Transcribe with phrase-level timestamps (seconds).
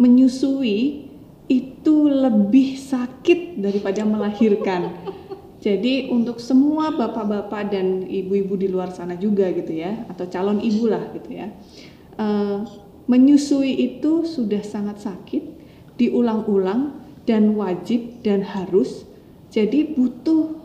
[0.00, 1.12] menyusui
[1.50, 4.96] itu lebih sakit daripada melahirkan.
[5.60, 10.88] Jadi untuk semua bapak-bapak dan ibu-ibu di luar sana juga gitu ya, atau calon ibu
[10.88, 11.52] lah gitu ya,
[12.16, 12.64] uh,
[13.04, 15.44] menyusui itu sudah sangat sakit,
[16.00, 16.96] diulang-ulang
[17.28, 19.04] dan wajib dan harus.
[19.52, 20.56] Jadi butuh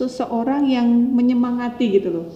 [0.00, 2.26] seseorang yang menyemangati gitu loh.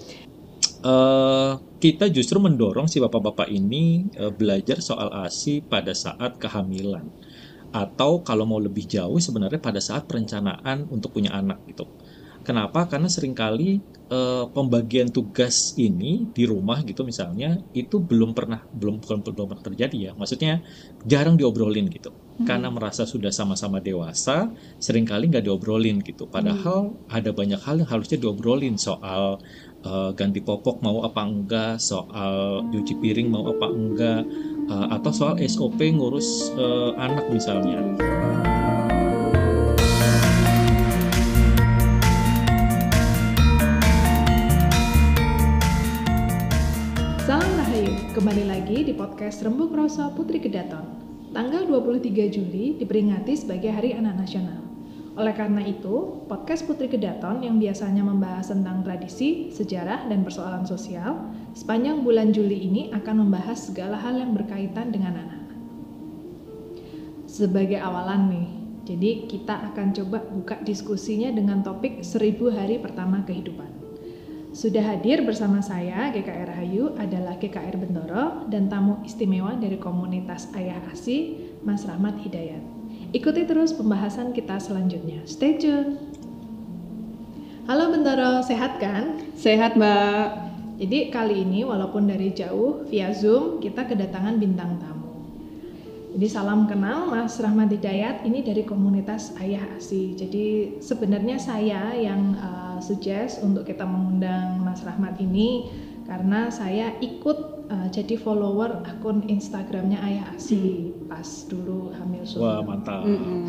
[0.84, 7.04] Uh, kita justru mendorong si bapak-bapak ini uh, belajar soal ASI pada saat kehamilan
[7.76, 11.84] atau kalau mau lebih jauh sebenarnya pada saat perencanaan untuk punya anak gitu.
[12.44, 12.86] Kenapa?
[12.86, 14.18] Karena sering kali e,
[14.52, 19.96] pembagian tugas ini di rumah gitu misalnya itu belum pernah belum belum, belum pernah terjadi
[19.96, 20.12] ya.
[20.12, 20.60] Maksudnya
[21.08, 22.12] jarang diobrolin gitu.
[22.12, 22.44] Hmm.
[22.44, 26.28] Karena merasa sudah sama-sama dewasa, sering kali nggak diobrolin gitu.
[26.28, 27.16] Padahal hmm.
[27.16, 29.40] ada banyak hal yang harusnya diobrolin soal
[29.84, 34.22] uh, ganti popok mau apa enggak, soal cuci piring mau apa enggak,
[34.72, 37.80] uh, atau soal SOP ngurus uh, anak misalnya.
[47.24, 51.04] Salam Rahayu, kembali lagi di podcast Rembuk Rosa Putri Kedaton.
[51.34, 54.63] Tanggal 23 Juli diperingati sebagai Hari Anak Nasional.
[55.14, 61.30] Oleh karena itu, podcast Putri Kedaton yang biasanya membahas tentang tradisi, sejarah, dan persoalan sosial,
[61.54, 65.54] sepanjang bulan Juli ini akan membahas segala hal yang berkaitan dengan anak-anak.
[67.30, 68.48] Sebagai awalan nih,
[68.90, 73.70] jadi kita akan coba buka diskusinya dengan topik seribu hari pertama kehidupan.
[74.50, 80.78] Sudah hadir bersama saya, GKR Hayu adalah GKR Bendoro dan tamu istimewa dari komunitas Ayah
[80.90, 82.83] Asi, Mas Rahmat Hidayat.
[83.14, 85.22] Ikuti terus pembahasan kita selanjutnya.
[85.22, 86.02] Stay tune.
[87.70, 89.22] Halo Bentoro, sehat kan?
[89.38, 90.26] Sehat Mbak.
[90.82, 95.14] Jadi kali ini walaupun dari jauh via Zoom kita kedatangan bintang tamu.
[96.18, 100.18] Jadi salam kenal Mas Rahmat Hidayat ini dari komunitas Ayah Asi.
[100.18, 105.70] Jadi sebenarnya saya yang uh, suggest untuk kita mengundang Mas Rahmat ini
[106.10, 111.08] karena saya ikut uh, jadi follower akun Instagramnya Ayah Asi hmm.
[111.08, 112.44] pas dulu hamil suami.
[112.44, 113.02] Wah mantap.
[113.04, 113.44] Mm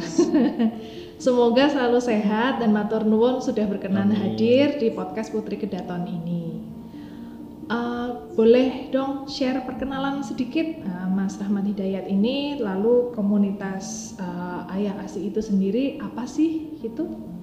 [1.26, 4.20] Semoga selalu sehat dan matur nuwun sudah berkenan Amin.
[4.20, 6.60] hadir di podcast Putri Kedaton ini.
[7.66, 15.02] Uh, boleh dong share perkenalan sedikit uh, Mas Rahmat Hidayat ini, lalu komunitas uh, Ayah
[15.02, 17.35] Asi itu sendiri apa sih gitu?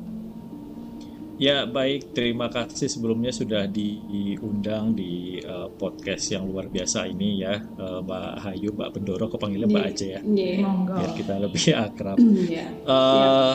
[1.43, 7.59] Ya baik, terima kasih sebelumnya sudah diundang di uh, podcast yang luar biasa ini ya,
[7.59, 10.63] uh, Mbak Hayu, Mbak Bendoro, kepanggilnya Mbak aja ya, yeah.
[10.87, 12.15] biar kita lebih akrab.
[12.47, 12.71] yeah.
[12.87, 13.55] Uh, yeah.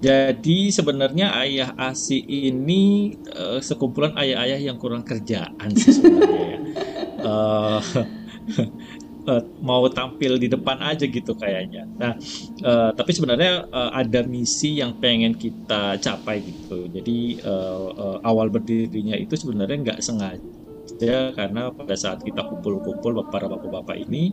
[0.00, 6.60] Jadi sebenarnya ayah asi ini uh, sekumpulan ayah-ayah yang kurang kerjaan sih sebenarnya ya.
[7.20, 7.80] Uh,
[9.26, 11.84] uh, mau tampil di depan aja gitu kayaknya.
[11.98, 12.16] Nah,
[12.64, 16.88] uh, tapi sebenarnya uh, ada misi yang pengen kita capai gitu.
[16.88, 20.55] Jadi uh, uh, awal berdirinya itu sebenarnya nggak sengaja
[21.00, 24.30] ya karena pada saat kita kumpul-kumpul para bapak-bapak ini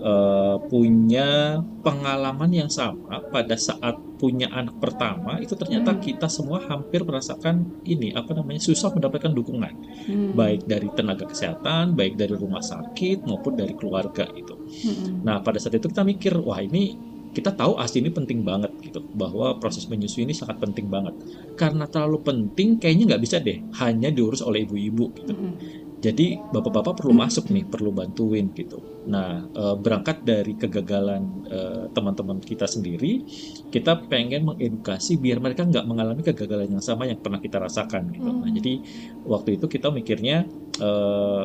[0.00, 6.00] uh, punya pengalaman yang sama pada saat punya anak pertama itu ternyata hmm.
[6.04, 9.72] kita semua hampir merasakan ini apa namanya susah mendapatkan dukungan
[10.08, 10.36] hmm.
[10.36, 15.24] baik dari tenaga kesehatan baik dari rumah sakit maupun dari keluarga itu hmm.
[15.24, 19.06] nah pada saat itu kita mikir wah ini kita tahu ASI ini penting banget gitu
[19.14, 21.14] bahwa proses menyusui ini sangat penting banget
[21.54, 25.54] karena terlalu penting kayaknya nggak bisa deh hanya diurus oleh ibu-ibu gitu mm -hmm.
[26.00, 28.80] Jadi bapak-bapak perlu masuk nih, perlu bantuin gitu.
[29.04, 31.60] Nah, e, berangkat dari kegagalan e,
[31.92, 33.20] teman-teman kita sendiri,
[33.68, 38.32] kita pengen mengedukasi biar mereka nggak mengalami kegagalan yang sama yang pernah kita rasakan gitu.
[38.32, 38.80] Nah, jadi
[39.28, 40.48] waktu itu kita mikirnya
[40.80, 40.90] e,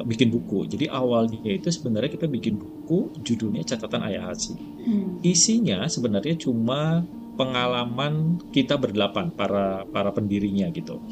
[0.08, 0.72] bikin buku.
[0.72, 4.56] Jadi awalnya itu sebenarnya kita bikin buku, judulnya catatan ayah Hasi.
[4.56, 5.20] Hmm.
[5.20, 7.04] Isinya sebenarnya cuma
[7.36, 11.04] pengalaman kita berdelapan para para pendirinya gitu.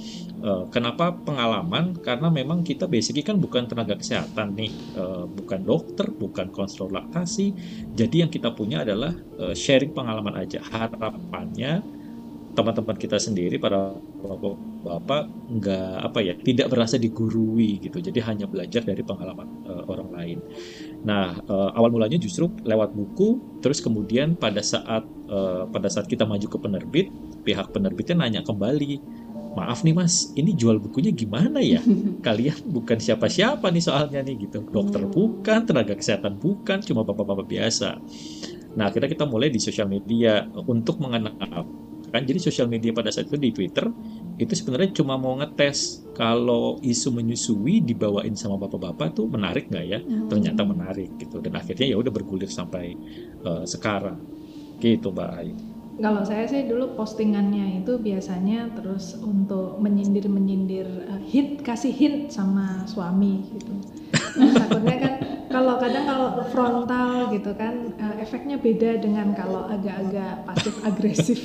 [0.43, 1.95] Uh, kenapa pengalaman?
[1.99, 7.51] Karena memang kita basically kan bukan tenaga kesehatan nih, uh, bukan dokter, bukan konselor laktasi.
[7.93, 10.63] Jadi yang kita punya adalah uh, sharing pengalaman aja.
[10.63, 11.83] Harapannya
[12.53, 15.25] teman-teman kita sendiri para bapak-bapak
[15.57, 20.37] nggak apa ya tidak merasa digurui gitu jadi hanya belajar dari pengalaman uh, orang lain
[21.03, 26.23] nah uh, awal mulanya justru lewat buku terus kemudian pada saat uh, pada saat kita
[26.23, 27.07] maju ke penerbit
[27.43, 29.03] pihak penerbitnya nanya kembali
[29.53, 31.79] maaf nih mas ini jual bukunya gimana ya?
[32.27, 34.65] Kalian bukan siapa-siapa nih soalnya nih gitu.
[34.65, 35.13] Dokter hmm.
[35.13, 38.01] bukan tenaga kesehatan bukan cuma bapak-bapak biasa.
[38.73, 41.69] Nah akhirnya kita mulai di sosial media untuk mengenal
[42.13, 43.89] kan jadi sosial media pada saat itu di Twitter
[44.37, 49.99] itu sebenarnya cuma mau ngetes kalau isu menyusui dibawain sama bapak-bapak tuh menarik nggak ya?
[50.01, 50.29] Hmm.
[50.29, 52.93] Ternyata menarik gitu dan akhirnya ya udah bergulir sampai
[53.41, 54.21] uh, sekarang
[54.77, 55.57] gitu Mbak Ayu.
[55.93, 62.85] Kalau saya sih dulu postingannya itu biasanya terus untuk menyindir-menyindir uh, hint kasih hint sama
[62.89, 63.73] suami gitu.
[64.33, 65.13] Nah, takutnya kan
[65.53, 71.39] kalau kadang kalau frontal gitu kan uh, efeknya beda dengan kalau agak-agak pasif agresif.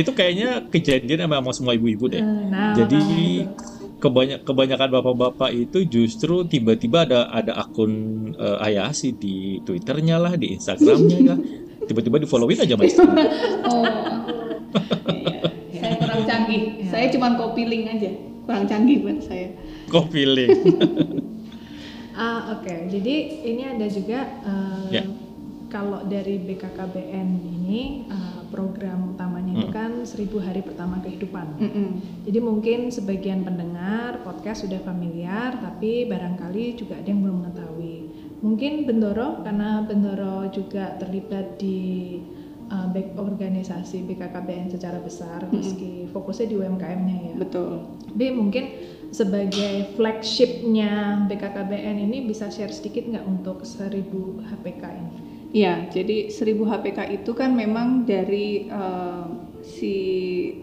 [0.00, 2.22] itu kayaknya kejadian sama semua ibu-ibu deh.
[2.22, 3.02] Eh, nah, Jadi
[4.00, 7.92] kebanyak kebanyakan bapak-bapak itu justru tiba-tiba ada ada akun
[8.34, 11.38] uh, ayah sih di Twitternya lah, di Instagramnya lah,
[11.84, 12.96] tiba-tiba di followin aja mas.
[12.96, 13.84] oh,
[15.12, 15.78] iya.
[15.78, 16.62] saya kurang canggih.
[16.80, 16.88] Ya.
[16.88, 18.10] Saya cuma copy link aja,
[18.50, 19.54] kurang canggih buat saya.
[19.86, 20.50] Copy link.
[22.18, 22.90] ah oke, okay.
[22.90, 23.14] jadi
[23.46, 25.06] ini ada juga uh, eh, yeah.
[25.70, 28.10] kalau dari BKKBN ini.
[28.10, 29.74] Uh, program utamanya itu hmm.
[29.78, 31.54] kan seribu hari pertama kehidupan.
[31.56, 31.88] Mm -mm.
[32.26, 37.96] Jadi mungkin sebagian pendengar podcast sudah familiar, tapi barangkali juga ada yang belum mengetahui.
[38.42, 42.18] Mungkin Bendoro karena Bendoro juga terlibat di
[42.70, 47.34] uh, back organisasi BKKBN secara besar, meski fokusnya di UMKM-nya ya.
[47.36, 47.84] Betul.
[48.06, 48.64] Tapi mungkin
[49.10, 55.18] sebagai flagshipnya BKKBN ini bisa share sedikit nggak untuk seribu HPK ini?
[55.50, 59.26] Iya, jadi 1000 HPK itu kan memang dari uh,
[59.66, 59.94] si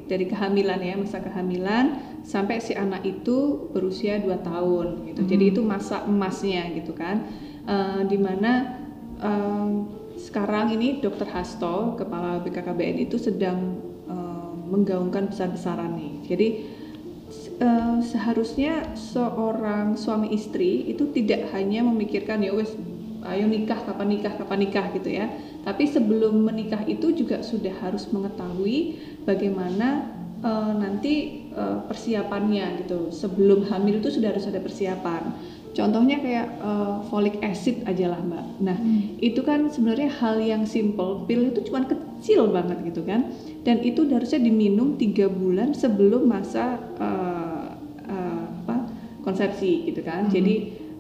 [0.08, 5.22] dari kehamilan ya, masa kehamilan sampai si anak itu berusia 2 tahun gitu.
[5.28, 5.30] Hmm.
[5.36, 7.28] Jadi itu masa emasnya gitu kan.
[7.68, 8.80] Uh, di mana
[9.20, 9.68] uh,
[10.28, 11.32] sekarang ini Dr.
[11.32, 13.80] Hasto, kepala BKKBN itu sedang
[14.12, 16.14] uh, menggaungkan besar-besaran nih.
[16.28, 16.48] Jadi
[17.64, 22.76] uh, seharusnya seorang suami istri itu tidak hanya memikirkan ya wes
[23.28, 25.28] ayo nikah kapan nikah kapan nikah gitu ya
[25.68, 28.96] tapi sebelum menikah itu juga sudah harus mengetahui
[29.28, 35.36] bagaimana uh, nanti uh, persiapannya gitu sebelum hamil itu sudah harus ada persiapan
[35.78, 39.22] contohnya kayak uh, folic acid aja lah mbak nah hmm.
[39.22, 43.30] itu kan sebenarnya hal yang simple pil itu cuma kecil banget gitu kan
[43.62, 47.78] dan itu harusnya diminum tiga bulan sebelum masa uh,
[48.10, 48.90] uh, apa
[49.22, 50.34] konsepsi gitu kan hmm.
[50.34, 50.56] jadi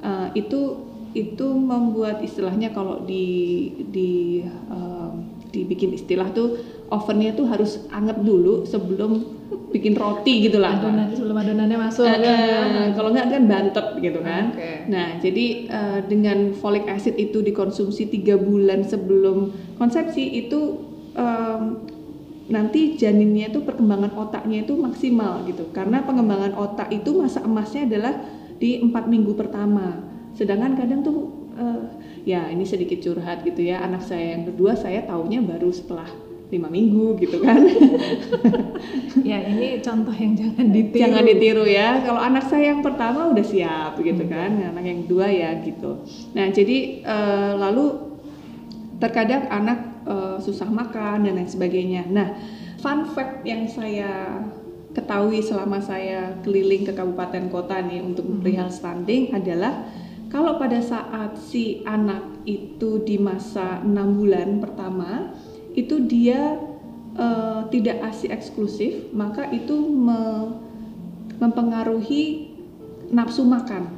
[0.06, 0.86] uh, itu
[1.18, 5.10] itu membuat istilahnya kalau di di uh,
[5.50, 6.62] dibikin istilah tuh
[6.94, 9.37] ovennya tuh harus anget dulu sebelum
[9.72, 10.80] bikin roti gitu lah.
[10.80, 12.08] Adonan sebelum adonannya masuk.
[12.08, 14.44] Uh, uh, kalau nggak kan bantet gitu kan.
[14.56, 14.88] Okay.
[14.88, 21.84] Nah jadi uh, dengan folic acid itu dikonsumsi tiga bulan sebelum konsepsi itu um,
[22.48, 28.24] nanti janinnya itu perkembangan otaknya itu maksimal gitu karena pengembangan otak itu masa emasnya adalah
[28.56, 30.00] di empat minggu pertama
[30.32, 31.92] sedangkan kadang tuh uh,
[32.24, 36.08] ya ini sedikit curhat gitu ya anak saya yang kedua saya taunya baru setelah
[36.48, 37.60] lima minggu gitu kan.
[39.26, 41.02] Ya ini contoh yang jangan ditiru.
[41.04, 42.00] Jangan ditiru ya.
[42.06, 44.32] Kalau anak saya yang pertama udah siap gitu hmm.
[44.32, 44.50] kan.
[44.72, 46.06] Anak yang kedua ya gitu.
[46.32, 47.86] Nah jadi uh, lalu
[49.02, 52.08] terkadang anak uh, susah makan dan lain sebagainya.
[52.08, 52.40] Nah
[52.80, 54.46] fun fact yang saya
[54.96, 58.40] ketahui selama saya keliling ke kabupaten kota nih untuk hmm.
[58.40, 59.86] perihal stunting adalah
[60.28, 65.32] kalau pada saat si anak itu di masa enam bulan pertama
[65.78, 66.58] itu dia
[67.14, 70.20] uh, tidak asi eksklusif, maka itu me
[71.38, 72.50] mempengaruhi
[73.14, 73.94] nafsu makan.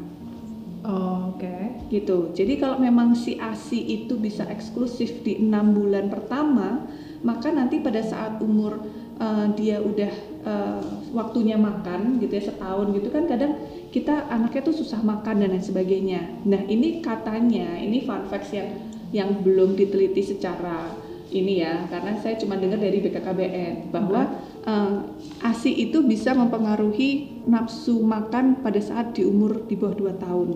[0.83, 1.47] Oh, Oke.
[1.47, 1.63] Okay.
[1.89, 2.35] Gitu.
[2.35, 6.83] Jadi kalau memang si asi itu bisa eksklusif di enam bulan pertama,
[7.23, 8.83] maka nanti pada saat umur
[9.23, 10.83] uh, dia udah uh,
[11.15, 13.57] waktunya makan gitu ya setahun gitu kan kadang
[13.89, 16.21] kita anaknya tuh susah makan dan lain sebagainya.
[16.45, 18.69] Nah ini katanya ini fun facts yang
[19.09, 25.05] yang belum diteliti secara ini ya karena saya cuma dengar dari BKKBN bahwa uh,
[25.45, 30.49] ASI itu bisa mempengaruhi nafsu makan pada saat di umur di bawah 2 tahun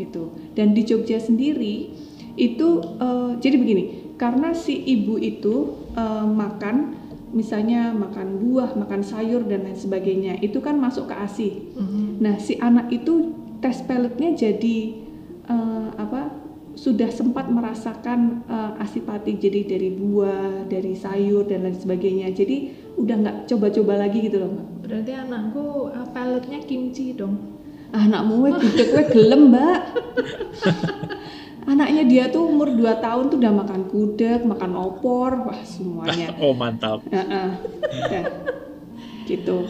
[0.00, 0.32] itu.
[0.56, 1.94] Dan di Jogja sendiri
[2.34, 6.98] itu uh, jadi begini, karena si ibu itu uh, makan
[7.34, 11.50] misalnya makan buah, makan sayur dan lain sebagainya, itu kan masuk ke ASI.
[11.74, 12.06] Mm-hmm.
[12.22, 14.78] Nah, si anak itu tes pelletnya jadi
[15.50, 16.43] uh, apa?
[16.74, 22.34] Sudah sempat merasakan uh, asipati, jadi dari buah, dari sayur dan lain sebagainya.
[22.34, 24.66] Jadi udah nggak coba-coba lagi gitu loh, mbak.
[24.86, 27.62] Berarti anakku uh, pelletnya kimchi dong.
[27.94, 29.78] Ah, anakmu gue gue gelem, mbak.
[31.70, 36.34] anaknya dia tuh umur 2 tahun tuh udah makan gudeg, makan opor, wah semuanya.
[36.42, 37.00] oh mantap.
[37.08, 37.48] Uh -uh.
[38.10, 38.22] Ya.
[39.24, 39.64] gitu.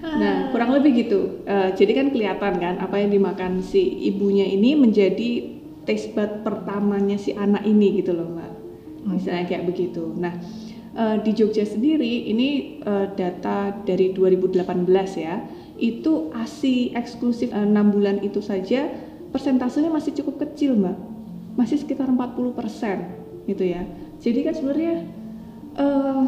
[0.00, 1.44] Nah kurang lebih gitu.
[1.44, 5.59] Uh, jadi kan kelihatan kan apa yang dimakan si ibunya ini menjadi
[5.90, 8.52] taste bud pertamanya si anak ini gitu loh mbak.
[9.10, 10.14] Misalnya kayak begitu.
[10.14, 10.38] Nah
[10.96, 14.64] uh, di Jogja sendiri ini uh, data dari 2018
[15.18, 15.44] ya
[15.80, 18.90] itu ASI eksklusif uh, 6 bulan itu saja
[19.30, 20.98] persentasenya masih cukup kecil mbak
[21.54, 22.96] masih sekitar 40 persen
[23.46, 23.86] gitu ya
[24.20, 24.94] jadi kan sebenarnya
[25.78, 26.24] uh,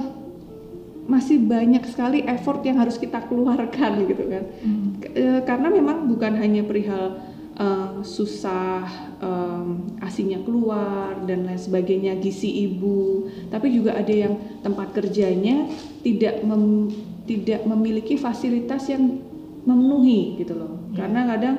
[1.03, 4.89] masih banyak sekali effort yang harus kita keluarkan gitu kan hmm.
[5.43, 7.19] karena memang bukan hanya perihal
[7.63, 13.31] uh, susah um, asinya keluar dan lain sebagainya gizi ibu.
[13.49, 14.35] Tapi juga ada yang
[14.67, 15.71] tempat kerjanya
[16.03, 16.91] tidak mem,
[17.31, 19.23] tidak memiliki fasilitas yang
[19.63, 20.83] memenuhi gitu loh.
[20.93, 21.07] Yeah.
[21.07, 21.57] karena kadang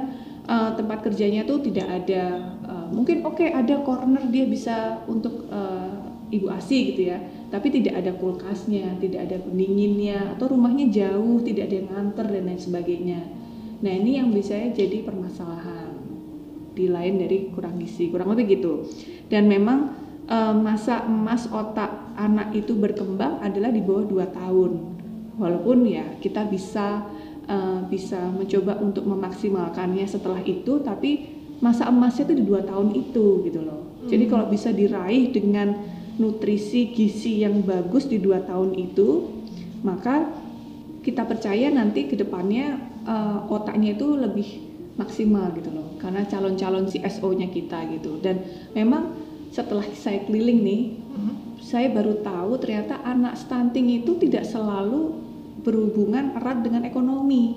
[0.47, 5.47] uh, tempat kerjanya tuh tidak ada uh, mungkin oke okay, ada corner dia bisa untuk
[5.49, 5.89] uh,
[6.29, 7.21] ibu asi gitu ya
[7.53, 12.43] tapi tidak ada kulkasnya tidak ada pendinginnya atau rumahnya jauh tidak ada yang nganter dan
[12.49, 13.21] lain sebagainya.
[13.83, 15.72] Nah ini yang bisa jadi permasalahan
[16.73, 18.85] di lain dari kurang gizi kurang lebih gitu.
[19.29, 19.93] Dan memang
[20.25, 24.71] e, masa emas otak anak itu berkembang adalah di bawah 2 tahun.
[25.37, 27.05] Walaupun ya kita bisa
[27.45, 27.55] e,
[27.87, 33.63] bisa mencoba untuk memaksimalkannya setelah itu tapi masa emasnya itu di dua tahun itu gitu
[33.63, 33.83] loh.
[34.03, 34.11] Hmm.
[34.11, 35.79] jadi kalau bisa diraih dengan
[36.19, 39.31] nutrisi gizi yang bagus di dua tahun itu
[39.81, 40.27] maka
[41.07, 44.47] kita percaya nanti ke depannya uh, otaknya itu lebih
[44.99, 48.43] maksimal gitu loh karena calon-calon CSO-nya kita gitu dan
[48.75, 49.15] memang
[49.55, 51.35] setelah saya keliling nih mm-hmm.
[51.63, 55.15] saya baru tahu ternyata anak stunting itu tidak selalu
[55.63, 57.55] berhubungan erat dengan ekonomi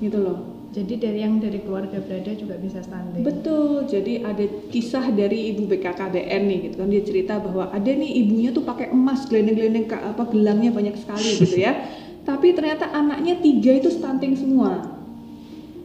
[0.00, 3.26] gitu loh jadi dari yang dari keluarga berada juga bisa stunting.
[3.26, 3.90] Betul.
[3.90, 8.54] Jadi ada kisah dari ibu BKKBN nih gitu kan dia cerita bahwa ada nih ibunya
[8.54, 11.74] tuh pakai emas gelendeng-gelendeng apa gelangnya banyak sekali gitu ya.
[12.28, 14.89] Tapi ternyata anaknya tiga itu stunting semua.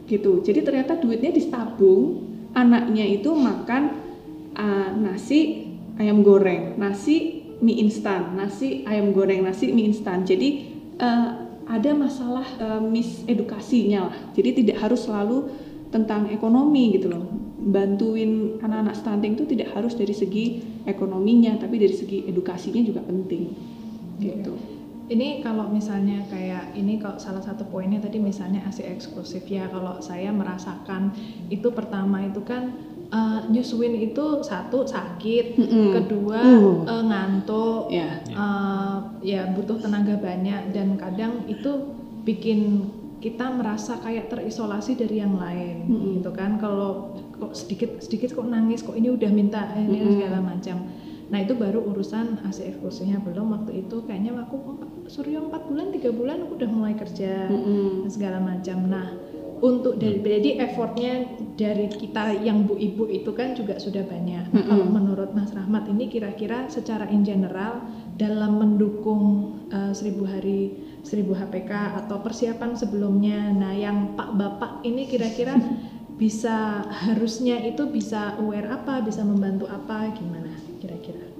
[0.06, 0.40] Gitu.
[0.46, 2.22] Jadi ternyata duitnya distabung,
[2.54, 3.82] anaknya itu makan
[4.54, 5.66] uh, nasi
[5.98, 10.22] ayam goreng, nasi mie instan, nasi ayam goreng, nasi mie instan.
[10.22, 10.70] Jadi
[11.02, 11.28] uh,
[11.66, 14.18] ada masalah uh, misedukasinya lah.
[14.32, 15.50] Jadi tidak harus selalu
[15.90, 17.26] tentang ekonomi gitu loh.
[17.66, 23.44] Bantuin anak-anak stunting itu tidak harus dari segi ekonominya, tapi dari segi edukasinya juga penting.
[24.22, 24.75] Gitu.
[25.06, 30.02] Ini kalau misalnya kayak ini kalau salah satu poinnya tadi misalnya ASI eksklusif ya kalau
[30.02, 31.14] saya merasakan
[31.46, 32.74] itu pertama itu kan
[33.10, 35.88] uh, nyusuin itu satu sakit, mm -hmm.
[35.94, 36.76] kedua uh.
[36.86, 38.18] Uh, ngantuk, yeah.
[38.34, 41.94] uh, ya butuh tenaga banyak dan kadang itu
[42.26, 42.90] bikin
[43.22, 46.10] kita merasa kayak terisolasi dari yang lain, mm -hmm.
[46.20, 46.58] gitu kan?
[46.58, 50.14] Kalau kok sedikit sedikit kok nangis, kok ini udah minta ini mm -hmm.
[50.18, 50.76] segala macam.
[51.26, 56.10] Nah itu baru urusan ASI eksklusifnya belum waktu itu kayaknya aku Suryo empat bulan tiga
[56.10, 57.90] bulan aku udah mulai kerja mm -hmm.
[58.10, 58.78] segala macam.
[58.86, 59.06] Nah
[59.56, 60.28] untuk dari hmm.
[60.28, 61.12] jadi effortnya
[61.56, 64.52] dari kita yang bu ibu itu kan juga sudah banyak.
[64.52, 64.68] -hmm.
[64.68, 67.80] Kalau menurut Mas Rahmat ini kira-kira secara in general
[68.20, 75.08] dalam mendukung uh, seribu hari seribu HPK atau persiapan sebelumnya, nah yang Pak Bapak ini
[75.08, 75.56] kira-kira
[76.20, 81.36] bisa harusnya itu bisa aware apa, bisa membantu apa, gimana kira-kira?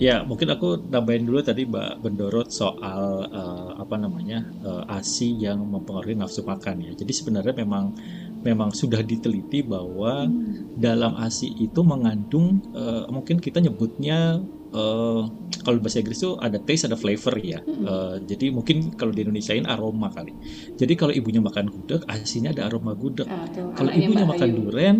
[0.00, 5.60] Ya, mungkin aku nambahin dulu tadi Mbak Bendorot soal uh, apa namanya uh, ASI yang
[5.68, 6.92] mempengaruhi nafsu makan ya.
[6.96, 7.92] Jadi sebenarnya memang
[8.40, 10.80] memang sudah diteliti bahwa hmm.
[10.80, 14.40] dalam ASI itu mengandung uh, mungkin kita nyebutnya
[14.72, 15.28] uh,
[15.62, 17.60] kalau bahasa Inggris itu ada taste ada flavor ya.
[17.60, 17.84] Hmm.
[17.84, 20.32] Uh, jadi mungkin kalau di Indonesia ini aroma kali.
[20.74, 23.28] Jadi kalau ibunya makan gudeg, asinya ada aroma gudeg.
[23.28, 23.44] Ah,
[23.76, 24.96] kalau ibunya makan durian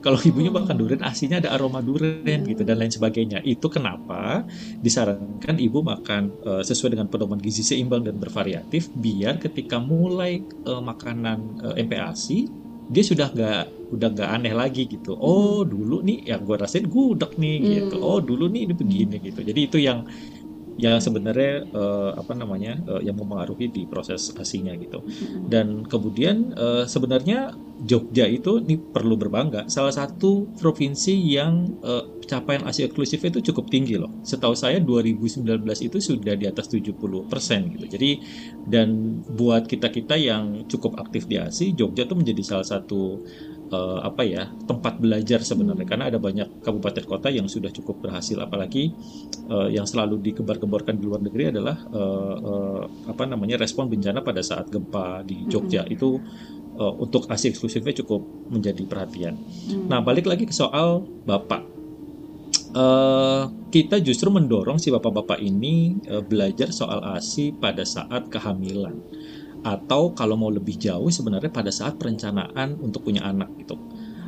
[0.00, 3.44] kalau ibunya makan durian asinya ada aroma durian gitu dan lain sebagainya.
[3.44, 4.48] Itu kenapa
[4.80, 10.80] disarankan ibu makan uh, sesuai dengan pedoman gizi seimbang dan bervariatif biar ketika mulai uh,
[10.80, 12.48] makanan uh, MPASI
[12.90, 15.14] dia sudah nggak udah nggak aneh lagi gitu.
[15.14, 18.02] Oh dulu nih yang gue rasain gudeg nih gitu.
[18.02, 18.08] Hmm.
[18.10, 19.40] oh dulu nih ini begini gitu.
[19.46, 20.08] Jadi itu yang
[20.80, 25.04] yang sebenarnya uh, apa namanya uh, yang mempengaruhi di proses asinya gitu.
[25.44, 32.64] Dan kemudian uh, sebenarnya Jogja itu ini perlu berbangga salah satu provinsi yang uh, capaian
[32.68, 34.12] ASI eksklusif itu cukup tinggi loh.
[34.20, 35.44] Setahu saya 2019
[35.88, 37.08] itu sudah di atas 70%
[37.76, 37.86] gitu.
[37.88, 38.10] Jadi
[38.68, 43.24] dan buat kita-kita yang cukup aktif di ASI, Jogja itu menjadi salah satu
[43.70, 48.36] uh, apa ya tempat belajar sebenarnya karena ada banyak kabupaten kota yang sudah cukup berhasil
[48.42, 48.92] apalagi
[49.48, 54.42] uh, yang selalu dikebar-keborkan di luar negeri adalah uh, uh, apa namanya respon bencana pada
[54.42, 56.18] saat gempa di Jogja itu
[56.76, 59.34] uh, untuk ASI eksklusifnya cukup menjadi perhatian.
[59.38, 59.86] Hmm.
[59.86, 61.80] Nah balik lagi ke soal bapak.
[62.70, 68.94] Uh, kita justru mendorong si bapak-bapak ini uh, belajar soal ASI pada saat kehamilan
[69.60, 73.76] atau kalau mau lebih jauh sebenarnya pada saat perencanaan untuk punya anak gitu.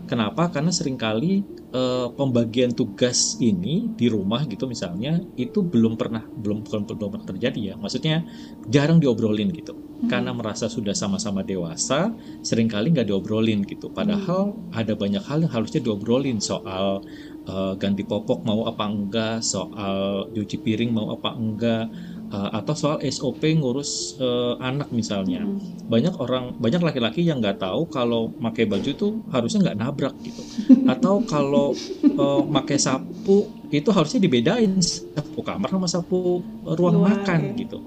[0.03, 0.53] Kenapa?
[0.53, 1.41] Karena sering kali
[1.73, 7.73] uh, pembagian tugas ini di rumah gitu misalnya itu belum pernah belum belum pernah terjadi
[7.73, 7.75] ya.
[7.81, 8.21] Maksudnya
[8.69, 9.73] jarang diobrolin gitu.
[9.73, 10.11] Hmm.
[10.11, 12.13] Karena merasa sudah sama-sama dewasa,
[12.45, 13.89] sering kali nggak diobrolin gitu.
[13.89, 14.75] Padahal hmm.
[14.75, 17.01] ada banyak hal yang harusnya diobrolin soal
[17.47, 21.87] uh, ganti popok mau apa enggak, soal cuci piring mau apa enggak,
[22.33, 25.45] uh, atau soal SOP ngurus uh, anak misalnya.
[25.45, 25.61] Hmm.
[25.87, 30.43] Banyak orang, banyak laki-laki yang nggak tahu kalau pakai baju tuh harusnya nggak nabrak gitu.
[30.93, 31.77] atau kalau
[32.17, 37.69] uh, pakai sapu itu harusnya dibedain sapu kamar sama sapu ruang Luar, makan ya.
[37.69, 37.79] gitu.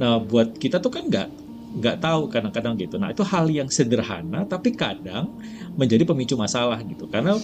[0.00, 1.28] Nah, buat kita tuh kan nggak
[1.70, 2.98] nggak tahu kadang-kadang gitu.
[2.98, 5.30] Nah, itu hal yang sederhana tapi kadang
[5.78, 7.06] menjadi pemicu masalah gitu.
[7.06, 7.38] Karena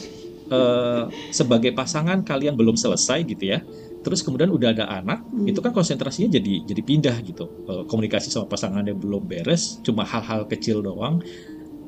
[0.51, 3.63] uh, sebagai pasangan kalian belum selesai gitu ya
[4.07, 5.51] terus kemudian udah ada anak hmm.
[5.51, 7.51] itu kan konsentrasinya jadi jadi pindah gitu.
[7.91, 11.19] Komunikasi sama pasangannya belum beres cuma hal-hal kecil doang.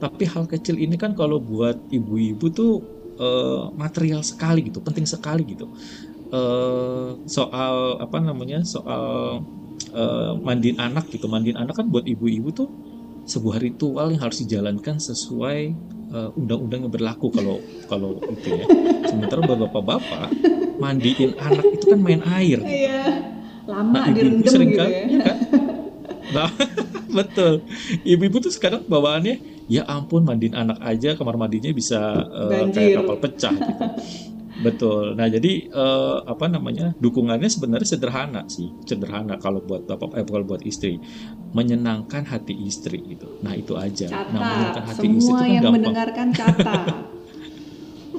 [0.03, 2.83] Tapi hal kecil ini kan kalau buat ibu-ibu tuh
[3.23, 5.71] uh, material sekali gitu penting sekali gitu.
[6.35, 9.39] Uh, soal apa namanya soal
[9.95, 11.31] uh, mandiin anak gitu.
[11.31, 12.67] Mandiin anak kan buat ibu-ibu tuh
[13.31, 15.87] sebuah ritual yang harus dijalankan sesuai
[16.35, 18.67] undang-undang uh, yang berlaku kalau kalau itu ya.
[19.07, 22.59] Sementara bapak-bapak mandiin anak itu kan main air.
[22.63, 23.03] Iya.
[23.69, 24.07] Lama nah,
[24.49, 25.03] sering gitu kan, ya.
[25.05, 25.37] ya kan?
[26.33, 26.49] Nah,
[27.19, 27.65] betul.
[28.05, 33.17] Ibu-ibu tuh sekarang bawaannya, ya ampun mandiin anak aja kamar mandinya bisa uh, kayak kapal
[33.21, 33.85] pecah gitu.
[34.59, 35.15] Betul.
[35.15, 36.91] Nah, jadi uh, apa namanya?
[36.99, 40.99] Dukungannya sebenarnya sederhana sih, sederhana kalau buat bapak eh kalau buat istri,
[41.55, 43.39] menyenangkan hati istri gitu.
[43.47, 44.11] Nah, itu aja.
[44.11, 44.35] Catat.
[44.35, 45.77] Nah, menyenangkan hati Semua istri itu kan yang gampang.
[45.79, 46.85] mendengarkan catat.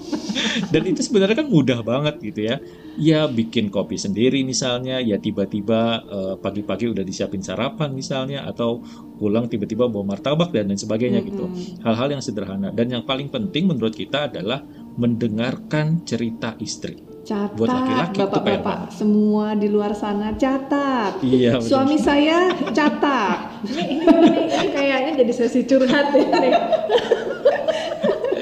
[0.74, 2.56] dan itu sebenarnya kan mudah banget gitu ya
[3.00, 8.84] ya bikin kopi sendiri misalnya ya tiba-tiba uh, pagi-pagi udah disiapin sarapan misalnya atau
[9.20, 11.36] pulang tiba-tiba bawa martabak dan lain sebagainya mm -hmm.
[11.36, 11.46] gitu
[11.86, 14.63] hal-hal yang sederhana dan yang paling penting menurut kita adalah
[15.00, 21.22] mendengarkan cerita istri Catat, buat laki-laki bapak-bapak semua di luar sana catat.
[21.22, 21.62] Iya.
[21.62, 23.62] Suami saya catat.
[23.70, 26.25] ini, ini, ini kayaknya jadi sesi curhat ya.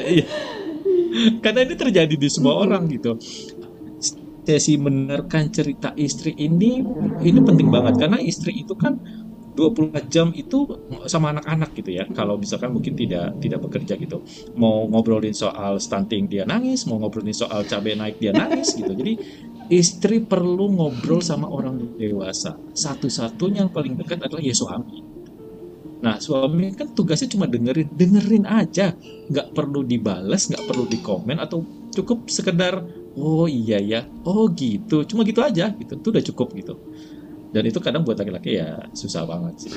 [0.07, 0.25] Iya.
[1.43, 2.63] karena ini terjadi di semua hmm.
[2.67, 3.11] orang gitu
[4.47, 6.79] sesi mendengarkan cerita istri ini
[7.19, 8.95] ini penting banget karena istri itu kan
[9.57, 10.69] 24 jam itu
[11.09, 12.05] sama anak-anak gitu ya.
[12.13, 14.21] Kalau misalkan mungkin tidak tidak bekerja gitu.
[14.53, 18.93] Mau ngobrolin soal stunting dia nangis, mau ngobrolin soal cabai naik dia nangis gitu.
[18.93, 19.17] Jadi
[19.73, 22.53] istri perlu ngobrol sama orang dewasa.
[22.77, 25.16] Satu-satunya yang paling dekat adalah ya suami.
[26.05, 28.93] Nah suami kan tugasnya cuma dengerin, dengerin aja,
[29.31, 32.73] nggak perlu dibales, nggak perlu dikomen atau cukup sekedar
[33.17, 36.73] oh iya ya, oh gitu, cuma gitu aja, gitu, itu udah cukup gitu.
[37.53, 39.75] Dan itu kadang buat laki-laki ya susah banget sih.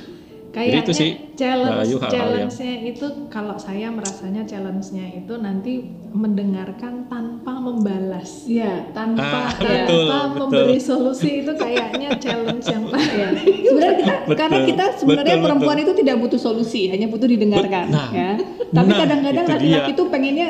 [0.50, 8.50] Kayaknya itu sih challenge challenge-nya itu kalau saya merasanya challenge-nya itu nanti mendengarkan tanpa membalas.
[8.50, 10.38] Ya, tanpa ah, betul, tanpa betul.
[10.50, 12.82] memberi solusi itu kayaknya challenge yang
[13.22, 13.30] ya.
[13.46, 15.86] Sebenarnya kita betul, karena kita sebenarnya betul, perempuan betul.
[15.86, 18.30] itu tidak butuh solusi, hanya butuh didengarkan nah, ya.
[18.74, 20.48] Tapi nah, kadang-kadang laki-laki itu pengennya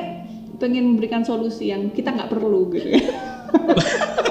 [0.57, 2.89] pengen memberikan solusi yang kita nggak perlu gitu.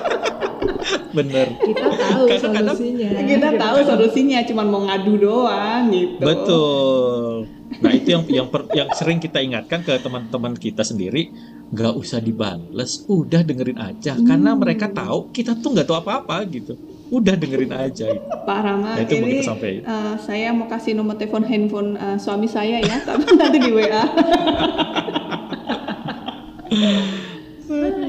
[1.12, 1.48] bener.
[1.58, 3.10] Kita tahu Karena solusinya.
[3.10, 6.22] Kadang, kita tahu solusinya cuma mau ngadu doang gitu.
[6.22, 7.48] Betul.
[7.80, 11.30] Nah itu yang yang per, yang sering kita ingatkan ke teman-teman kita sendiri
[11.69, 14.17] nggak usah dibales udah dengerin aja.
[14.17, 14.26] Hmm.
[14.26, 16.74] karena mereka tahu kita tuh nggak tahu apa-apa gitu.
[17.13, 18.10] Udah dengerin aja.
[18.10, 18.26] Gitu.
[18.26, 19.45] Pak Rama nah, itu ini
[19.86, 23.06] uh, saya mau kasih nomor telepon handphone uh, suami saya ya.
[23.06, 24.02] Tapi nanti di WA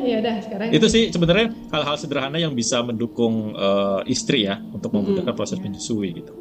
[0.04, 4.96] ya udah sekarang itu sih sebenarnya hal-hal sederhana yang bisa mendukung uh, istri ya untuk
[4.96, 6.32] memudahkan proses menyusui gitu.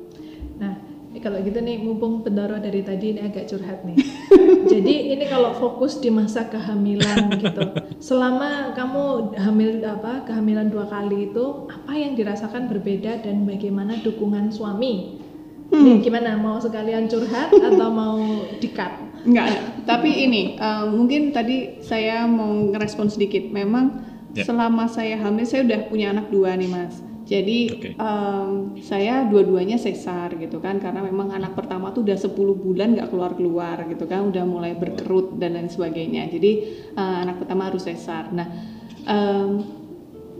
[0.58, 0.80] Nah
[1.20, 3.98] kalau gitu nih mumpung pendoro dari tadi ini agak curhat nih.
[4.72, 7.64] Jadi ini kalau fokus di masa kehamilan gitu
[8.00, 14.48] selama kamu hamil apa kehamilan dua kali itu apa yang dirasakan berbeda dan bagaimana dukungan
[14.48, 15.20] suami?
[15.70, 15.86] Hmm.
[15.86, 16.34] nih gimana?
[16.34, 18.18] Mau sekalian curhat atau mau
[18.58, 23.48] dikat Enggak, tapi ini uh, mungkin tadi saya mau ngerespon sedikit.
[23.52, 24.02] Memang
[24.34, 24.46] yeah.
[24.46, 27.00] selama saya hamil saya udah punya anak dua nih mas.
[27.30, 27.94] Jadi okay.
[28.02, 33.14] um, saya dua-duanya sesar gitu kan karena memang anak pertama tuh udah 10 bulan nggak
[33.14, 36.26] keluar-keluar gitu kan udah mulai berkerut dan lain sebagainya.
[36.34, 36.52] Jadi
[36.98, 38.34] uh, anak pertama harus sesar.
[38.34, 38.50] Nah
[39.06, 39.62] um,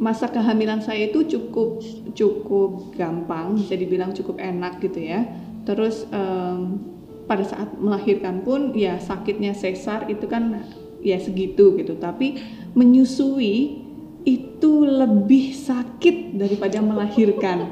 [0.02, 1.86] masa kehamilan saya itu cukup
[2.18, 5.30] cukup gampang bisa dibilang cukup enak gitu ya.
[5.70, 6.98] Terus um,
[7.30, 10.66] pada saat melahirkan pun ya sakitnya sesar itu kan
[11.06, 12.42] ya segitu gitu tapi
[12.74, 13.86] menyusui
[14.26, 17.70] itu lebih sakit daripada melahirkan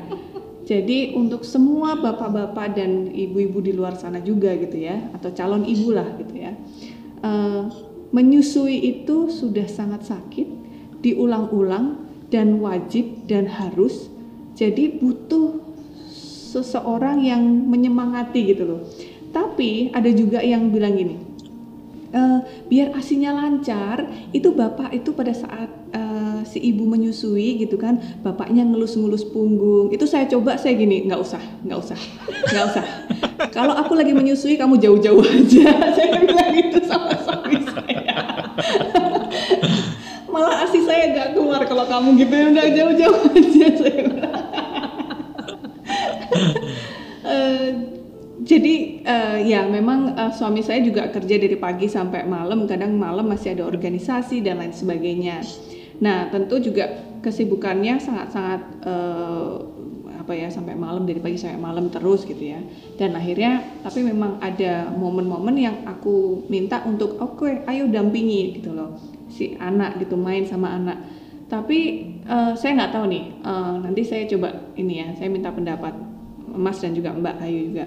[0.70, 5.90] jadi untuk semua bapak-bapak dan ibu-ibu di luar sana juga gitu ya atau calon ibu
[5.90, 6.54] lah gitu ya
[7.26, 7.68] uh,
[8.12, 10.48] menyusui itu sudah sangat sakit,
[11.04, 14.12] diulang-ulang dan wajib dan harus.
[14.58, 15.62] Jadi butuh
[16.52, 18.82] seseorang yang menyemangati gitu loh.
[19.38, 21.14] Tapi ada juga yang bilang gini,
[22.10, 22.22] e,
[22.66, 28.66] biar asinya lancar, itu bapak itu pada saat uh, si ibu menyusui gitu kan, bapaknya
[28.66, 29.94] ngelus-ngelus punggung.
[29.94, 32.00] Itu saya coba saya gini, nggak usah, nggak usah,
[32.50, 32.86] nggak usah.
[33.54, 35.70] Kalau aku lagi menyusui, kamu jauh-jauh aja.
[35.96, 38.18] saya bilang gitu sama suami saya.
[40.34, 44.02] Malah asi saya nggak keluar kalau kamu gitu, udah jauh-jauh aja saya
[48.48, 53.28] jadi uh, ya memang uh, suami saya juga kerja dari pagi sampai malam, kadang malam
[53.28, 55.44] masih ada organisasi dan lain sebagainya.
[56.00, 56.88] Nah tentu juga
[57.20, 59.60] kesibukannya sangat-sangat uh,
[60.24, 62.64] apa ya sampai malam dari pagi sampai malam terus gitu ya.
[62.96, 68.72] Dan akhirnya tapi memang ada momen-momen yang aku minta untuk oke okay, ayo dampingi gitu
[68.72, 68.96] loh
[69.28, 71.04] si anak gitu main sama anak.
[71.52, 71.80] Tapi
[72.24, 75.92] uh, saya nggak tahu nih uh, nanti saya coba ini ya saya minta pendapat
[76.58, 77.86] Mas dan juga Mbak Ayu juga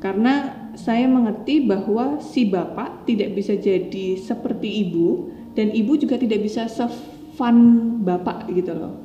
[0.00, 6.40] karena saya mengerti bahwa si bapak tidak bisa jadi seperti ibu dan ibu juga tidak
[6.40, 7.56] bisa sefun
[8.00, 8.96] bapak gitu loh.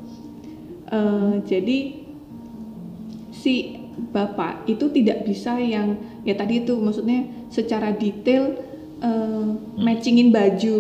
[0.88, 2.00] Uh, jadi
[3.36, 3.76] si
[4.16, 8.56] bapak itu tidak bisa yang ya tadi itu maksudnya secara detail
[9.04, 10.80] uh, matchingin baju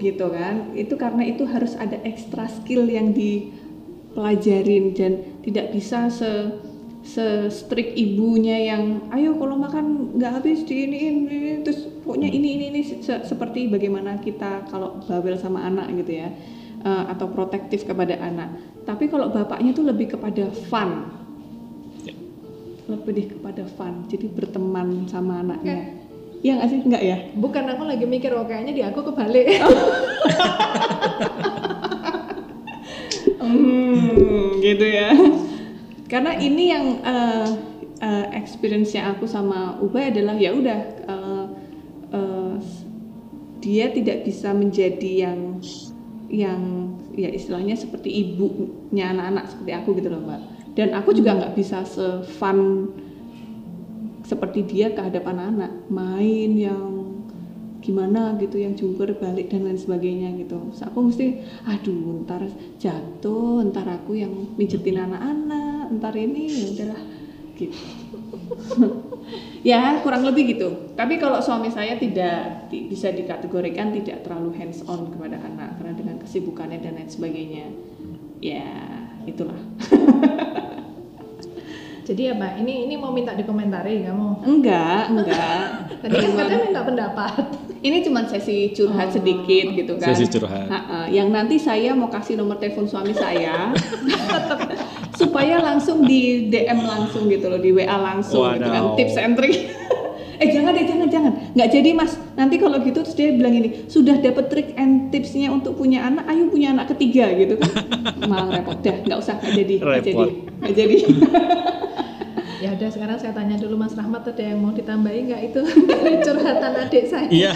[0.00, 0.72] gitu kan.
[0.72, 5.12] Itu karena itu harus ada extra skill yang dipelajarin dan
[5.44, 6.32] tidak bisa se
[7.04, 12.64] se-strict ibunya yang ayo kalau makan nggak habis di ini, ini terus pokoknya ini ini
[12.72, 16.32] ini se seperti bagaimana kita kalau bawel sama anak gitu ya
[16.80, 18.56] uh, atau protektif kepada anak.
[18.88, 21.12] Tapi kalau bapaknya tuh lebih kepada fun.
[22.04, 22.16] Ya.
[22.84, 25.76] lebih kepada fun jadi berteman sama anaknya.
[26.40, 26.48] Okay.
[26.48, 26.80] ya nggak sih?
[26.88, 27.16] Nggak ya?
[27.36, 29.46] Bukan aku lagi mikir oh kayaknya di aku kebalik.
[33.44, 35.12] Hmm, gitu ya
[36.04, 37.48] karena ini yang uh,
[38.04, 41.46] uh, experience yang aku sama Ubay adalah ya udah uh,
[42.12, 42.54] uh,
[43.64, 45.64] dia tidak bisa menjadi yang
[46.28, 46.62] yang
[47.16, 50.40] ya istilahnya seperti ibunya anak-anak seperti aku gitu loh mbak.
[50.74, 52.90] Dan aku juga nggak bisa se-fun
[54.26, 56.90] seperti dia ke hadapan anak main yang
[57.84, 60.60] gimana gitu yang jungkir balik dan lain sebagainya gitu.
[60.72, 62.44] Terus aku mesti aduh ntar
[62.76, 65.63] jatuh ntar aku yang mijetin anak-anak
[65.98, 67.02] ntar ini ya udahlah
[67.54, 67.78] gitu
[69.70, 75.08] ya kurang lebih gitu tapi kalau suami saya tidak bisa dikategorikan tidak terlalu hands on
[75.08, 77.66] kepada anak karena dengan kesibukannya dan lain sebagainya
[78.42, 78.68] ya
[79.24, 79.56] itulah
[82.04, 82.60] Jadi apa?
[82.60, 84.44] Ini ini mau minta dikomentari kamu?
[84.44, 85.64] Enggak, enggak.
[86.04, 87.32] Tadi kan katanya minta pendapat.
[87.84, 89.20] Ini cuma sesi curhat oh.
[89.20, 90.08] sedikit gitu kan.
[90.16, 90.72] Sesi curhat.
[90.72, 91.00] Ha -ha.
[91.12, 93.76] Yang nanti saya mau kasih nomor telepon suami saya
[95.20, 99.56] supaya langsung di DM langsung gitu loh, di WA langsung gitu kan tips and trick.
[100.42, 103.86] eh jangan deh jangan jangan nggak jadi mas nanti kalau gitu terus dia bilang ini
[103.86, 107.70] sudah dapat trik and tipsnya untuk punya anak ayo punya anak ketiga gitu kan
[108.30, 110.26] malah repot dah nggak usah nggak jadi nggak jadi
[110.58, 110.96] nggak jadi
[112.64, 115.60] ya udah sekarang saya tanya dulu Mas Rahmat ada yang mau ditambahin nggak itu
[116.24, 117.52] curhatan adik saya iya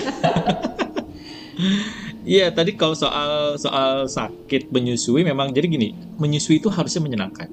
[2.29, 7.49] Iya, tadi kalau soal soal sakit menyusui memang jadi gini, menyusui itu harusnya menyenangkan,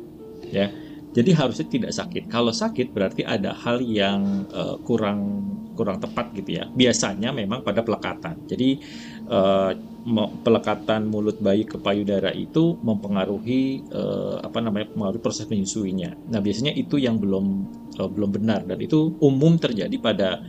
[0.51, 0.67] ya.
[1.15, 2.27] Jadi harusnya tidak sakit.
[2.27, 5.47] Kalau sakit berarti ada hal yang uh, kurang
[5.79, 6.67] kurang tepat gitu ya.
[6.67, 8.43] Biasanya memang pada pelekatan.
[8.51, 8.83] Jadi
[9.31, 9.71] uh,
[10.45, 16.29] pelekatan mulut bayi ke payudara itu mempengaruhi uh, apa namanya mempengaruhi proses menyusuinya.
[16.29, 17.45] Nah biasanya itu yang belum
[17.97, 20.45] uh, belum benar dan itu umum terjadi pada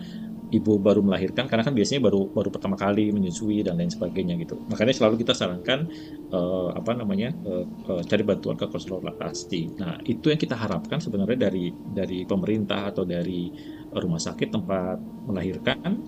[0.55, 4.63] ibu baru melahirkan karena kan biasanya baru baru pertama kali menyusui dan lain sebagainya gitu
[4.71, 5.91] makanya selalu kita sarankan
[6.31, 11.03] uh, apa namanya uh, uh, cari bantuan ke konselor laktasi nah itu yang kita harapkan
[11.03, 13.51] sebenarnya dari dari pemerintah atau dari
[13.91, 15.99] rumah sakit tempat melahirkan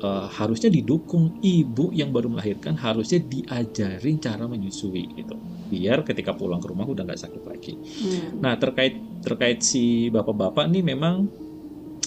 [0.00, 1.38] uh, harusnya didukung.
[1.44, 5.36] Ibu yang baru melahirkan harusnya diajarin cara menyusui gitu.
[5.70, 7.74] Biar ketika pulang ke rumah udah nggak sakit lagi.
[7.74, 8.40] Hmm.
[8.42, 11.28] nah terkait terkait si bapak-bapak nih memang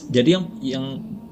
[0.07, 0.85] jadi yang yang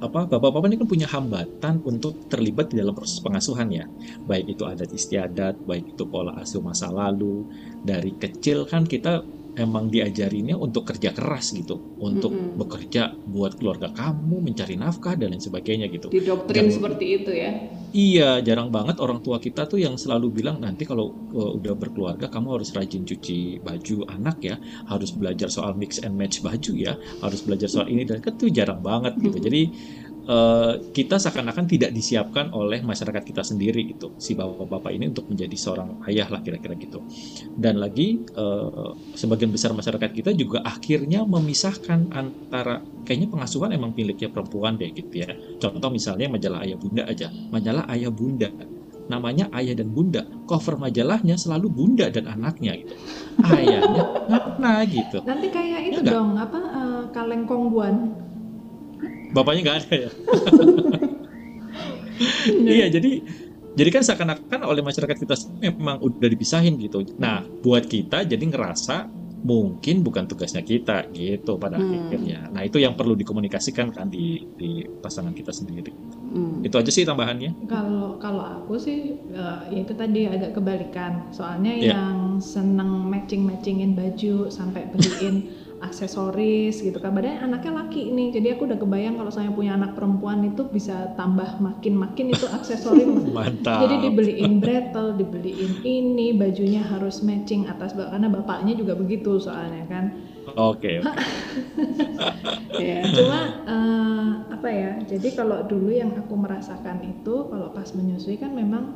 [0.03, 3.85] apa bapak-bapak ini kan punya hambatan untuk terlibat di dalam proses pengasuhan ya.
[4.27, 7.47] Baik itu adat istiadat baik itu pola asuh masa lalu.
[7.81, 9.23] Dari kecil kan kita
[9.55, 12.57] emang diajarinnya untuk kerja keras gitu, untuk mm -hmm.
[12.59, 16.11] bekerja buat keluarga kamu, mencari nafkah dan lain sebagainya gitu.
[16.11, 17.51] Di doktrin dan, seperti itu ya?
[17.95, 22.27] Iya, jarang banget orang tua kita tuh yang selalu bilang nanti kalau uh, udah berkeluarga
[22.27, 24.55] kamu harus rajin cuci baju anak ya,
[24.91, 28.83] harus belajar soal mix and match baju ya, harus belajar soal ini dan itu jarang
[28.83, 29.31] banget gitu.
[29.31, 29.47] Mm -hmm.
[29.47, 29.61] Jadi
[30.25, 34.13] uh, kita seakan-akan tidak disiapkan oleh masyarakat kita sendiri gitu.
[34.17, 37.01] Si bapak-bapak ini untuk menjadi seorang ayah lah kira-kira gitu.
[37.55, 44.29] Dan lagi uh, sebagian besar masyarakat kita juga akhirnya memisahkan antara kayaknya pengasuhan emang miliknya
[44.33, 45.31] perempuan deh gitu ya.
[45.61, 47.27] Contoh misalnya majalah ayah bunda aja.
[47.53, 48.49] Majalah ayah bunda.
[49.05, 50.25] Namanya ayah dan bunda.
[50.49, 52.93] Cover majalahnya selalu bunda dan anaknya gitu.
[53.45, 55.21] Ayahnya mana gitu.
[55.21, 58.24] Nanti kayak itu ya, dong apa uh, kaleng kongguan
[59.35, 60.09] bapaknya nggak ada ya
[62.79, 63.11] iya jadi
[63.75, 69.25] jadi kan seakan-akan oleh masyarakat kita memang udah dipisahin gitu nah buat kita jadi ngerasa
[69.45, 72.09] mungkin bukan tugasnya kita gitu pada hmm.
[72.09, 72.49] akhirnya.
[72.49, 75.93] Nah itu yang perlu dikomunikasikan kan di di pasangan kita sendiri.
[76.33, 76.65] Hmm.
[76.65, 77.69] Itu aja sih tambahannya.
[77.69, 81.29] Kalau kalau aku sih uh, itu tadi agak kebalikan.
[81.29, 81.93] Soalnya yeah.
[81.93, 85.45] yang seneng matching matchingin baju sampai beliin
[85.83, 87.11] aksesoris gitu kan.
[87.11, 88.35] Badannya anaknya laki nih.
[88.35, 93.07] Jadi aku udah kebayang kalau saya punya anak perempuan itu bisa tambah makin-makin itu aksesoris.
[93.35, 93.87] Mantap.
[93.87, 100.05] Jadi dibeliin bretel dibeliin ini bajunya harus matching atas karena bapaknya juga begitu soalnya kan.
[100.53, 101.01] Oke.
[101.01, 101.01] Okay,
[102.69, 103.01] okay.
[103.01, 108.37] ya cuma uh, apa ya jadi kalau dulu yang aku merasakan itu kalau pas menyusui
[108.37, 108.93] kan memang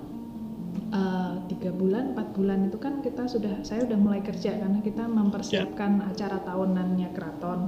[1.49, 5.05] tiga uh, bulan, empat bulan itu kan kita sudah, saya udah mulai kerja karena kita
[5.05, 6.09] mempersiapkan yeah.
[6.09, 7.59] acara tahunannya keraton.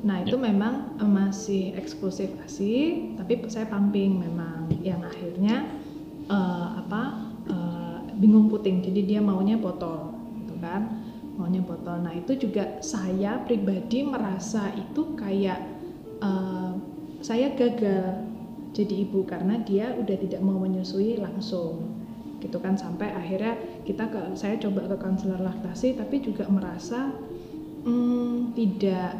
[0.00, 0.46] Nah itu yeah.
[0.48, 5.68] memang uh, masih eksklusif asi, tapi saya pumping memang yang akhirnya
[6.32, 7.02] uh, apa
[7.52, 11.04] uh, bingung puting, jadi dia maunya botol, gitu kan,
[11.36, 12.00] maunya botol.
[12.00, 15.60] Nah itu juga saya pribadi merasa itu kayak
[16.24, 16.72] uh,
[17.20, 18.24] saya gagal
[18.72, 21.98] jadi ibu karena dia udah tidak mau menyusui langsung
[22.38, 27.10] gitu kan sampai akhirnya kita ke saya coba ke konselor laktasi tapi juga merasa
[27.82, 29.14] hmm, tidak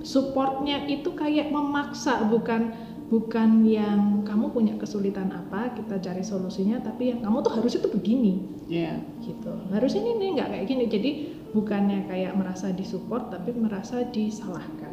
[0.00, 2.72] supportnya itu kayak memaksa bukan
[3.08, 7.88] bukan yang kamu punya kesulitan apa kita cari solusinya tapi yang kamu tuh harus itu
[7.88, 9.00] begini yeah.
[9.24, 11.10] gitu harus ini nih nggak kayak gini jadi
[11.56, 14.92] bukannya kayak merasa disupport tapi merasa disalahkan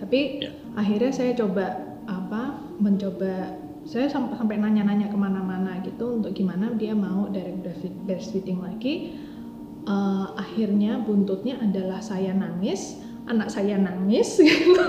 [0.00, 0.52] tapi yeah.
[0.80, 6.92] akhirnya saya coba apa mencoba saya sampai, sampai nanya-nanya ke mana-mana gitu untuk gimana dia
[6.92, 7.64] mau direct
[8.04, 9.16] breastfeeding lagi.
[9.88, 14.86] Uh, akhirnya buntutnya adalah saya nangis anak saya nangis gitu.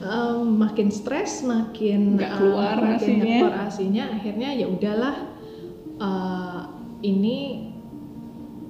[0.00, 3.36] Um, makin stres makin Nggak keluar uh, makin asinya.
[3.36, 5.16] keluar asinya akhirnya ya udahlah.
[6.00, 6.62] Uh,
[7.04, 7.68] ini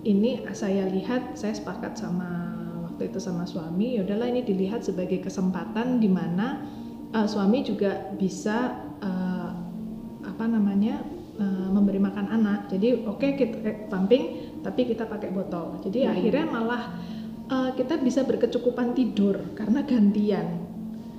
[0.02, 2.56] ini saya lihat saya sepakat sama
[2.88, 6.64] waktu itu sama suami ya udahlah ini dilihat sebagai kesempatan di mana
[7.14, 8.89] uh, suami juga bisa
[10.40, 11.04] apa namanya
[11.36, 16.08] uh, memberi makan anak jadi oke okay, kita eh, pumping tapi kita pakai botol jadi
[16.08, 16.12] hmm.
[16.16, 16.82] akhirnya malah
[17.52, 20.64] uh, kita bisa berkecukupan tidur karena gantian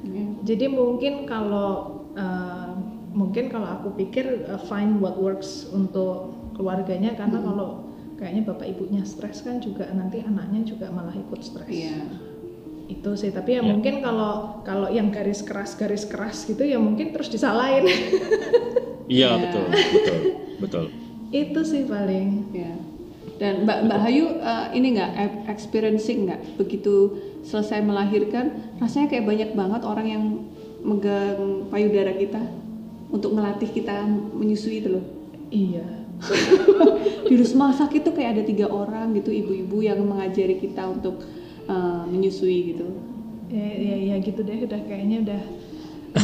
[0.01, 0.41] hmm.
[0.41, 2.73] jadi mungkin kalau uh,
[3.13, 7.45] mungkin kalau aku pikir uh, find what works untuk keluarganya karena hmm.
[7.45, 7.69] kalau
[8.17, 11.69] kayaknya bapak ibunya stres kan juga nanti anaknya juga malah ikut stres.
[11.69, 12.09] Yeah
[12.91, 13.71] itu sih tapi ya, ya.
[13.71, 17.87] mungkin kalau kalau yang garis keras garis keras gitu ya mungkin terus disalahin
[19.11, 19.41] iya ya.
[19.43, 20.19] betul betul
[20.63, 20.85] betul.
[21.31, 22.73] Itu sih paling ya.
[23.41, 25.11] Dan Mbak Mbak Hayu uh, ini nggak
[25.49, 28.77] experiencing nggak begitu selesai melahirkan?
[28.79, 30.23] Rasanya kayak banyak banget orang yang
[30.81, 32.41] megang payudara kita
[33.11, 35.05] untuk melatih kita menyusui itu loh.
[35.51, 35.85] Iya.
[37.27, 41.25] Di rumah sakit tuh kayak ada tiga orang gitu ibu-ibu yang mengajari kita untuk
[41.65, 42.87] uh, menyusui gitu.
[43.51, 45.41] Ya, ya ya gitu deh udah kayaknya udah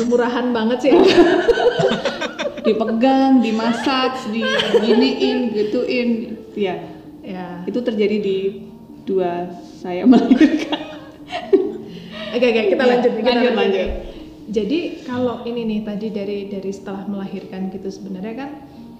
[0.08, 0.94] murahan banget sih
[2.66, 6.10] dipegang dimasak diginiin gituin.
[6.58, 6.76] Ya
[7.22, 7.62] ya.
[7.68, 8.38] Itu terjadi di
[9.04, 10.82] dua saya melahirkan.
[12.28, 13.90] Oke oke kita ya, lanjut kita lanjut lanjut.
[14.52, 18.52] jadi kalau ini nih tadi dari dari setelah melahirkan gitu sebenarnya kan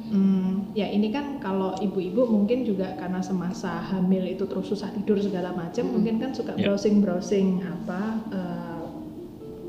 [0.08, 5.20] Hmm, ya ini kan kalau ibu-ibu mungkin juga karena semasa hamil itu terus susah tidur
[5.20, 5.94] segala macam, hmm.
[6.00, 6.64] mungkin kan suka ya.
[6.64, 8.77] browsing-browsing apa uh,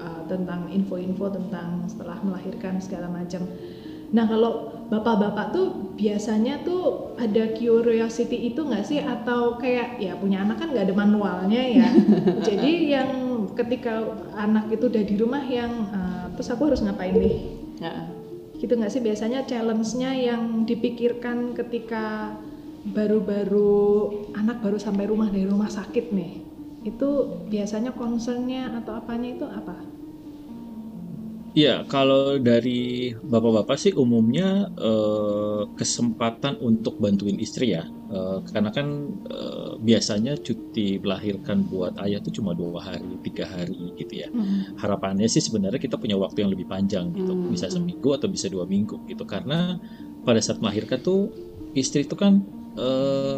[0.08, 3.44] uh, tentang info-info tentang setelah melahirkan segala macam.
[4.08, 10.40] Nah kalau bapak-bapak tuh biasanya tuh ada curiosity itu nggak sih atau kayak ya punya
[10.48, 11.88] anak kan nggak ada manualnya ya.
[12.48, 13.10] Jadi yang
[13.52, 17.36] ketika anak itu udah di rumah yang uh, terus aku harus ngapain nih?
[17.84, 18.18] Ya
[18.58, 22.34] gitu nggak sih biasanya challenge-nya yang dipikirkan ketika
[22.90, 26.32] baru-baru anak baru sampai rumah dari rumah sakit nih
[26.86, 27.08] itu
[27.50, 29.97] biasanya concernnya atau apanya itu apa?
[31.58, 38.86] Iya, kalau dari bapak-bapak sih umumnya eh, kesempatan untuk bantuin istri ya, eh, karena kan
[39.26, 44.30] eh, biasanya cuti melahirkan buat ayah itu cuma dua hari, tiga hari gitu ya.
[44.30, 44.78] Hmm.
[44.78, 48.46] Harapannya sih sebenarnya kita punya waktu yang lebih panjang gitu, Hmm, bisa seminggu atau bisa
[48.46, 49.82] dua minggu gitu, karena
[50.22, 51.34] pada saat melahirkan tuh
[51.74, 52.38] istri itu kan
[52.78, 53.36] eh,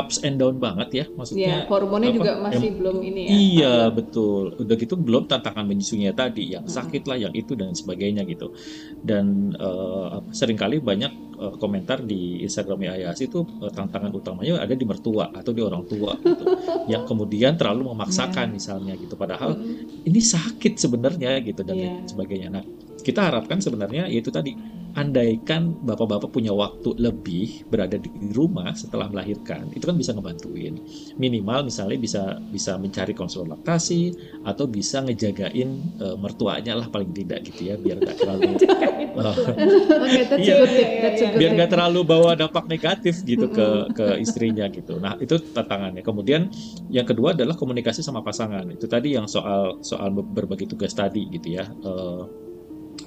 [0.00, 3.32] ups and down banget ya, Ya, maksudnya hormonnya apa, juga masih em- belum ini ya.
[3.32, 3.96] Iya stabil.
[3.98, 4.42] betul.
[4.62, 6.76] Udah gitu belum tantangan menyusunya tadi, yang Mm-mm.
[6.76, 8.46] sakit lah, yang itu dan sebagainya gitu.
[9.08, 9.26] Dan
[10.16, 14.84] apa, sering kali banyak eh, komentar di Instagramnya Ayasi itu eh, tantangan utamanya ada di
[14.90, 16.44] mertua atau di orang tua gitu,
[16.92, 18.54] yang kemudian terlalu memaksakan Iya.
[18.56, 19.14] misalnya gitu.
[19.22, 20.06] Padahal Mm-mm.
[20.08, 21.82] ini sakit sebenarnya gitu dan Iya.
[21.82, 22.48] lain sebagainya.
[22.54, 22.64] Nah,
[23.02, 24.54] kita harapkan sebenarnya yaitu tadi
[24.92, 30.76] andaikan bapak-bapak punya waktu lebih berada di rumah setelah melahirkan, itu kan bisa ngebantuin.
[31.16, 34.12] Minimal misalnya bisa bisa mencari konselor laktasi
[34.44, 38.52] atau bisa ngejagain eh, mertuanya lah paling tidak gitu ya biar nggak terlalu
[39.12, 40.56] that's Iya.
[41.36, 44.96] biar nggak terlalu bawa dampak negatif gitu ke ke istrinya gitu.
[45.00, 46.04] Nah itu tantangannya.
[46.04, 46.48] Kemudian
[46.92, 48.64] yang kedua adalah komunikasi sama pasangan.
[48.72, 51.64] Itu tadi yang soal soal berbagi tugas tadi gitu ya.
[51.68, 52.22] Eh,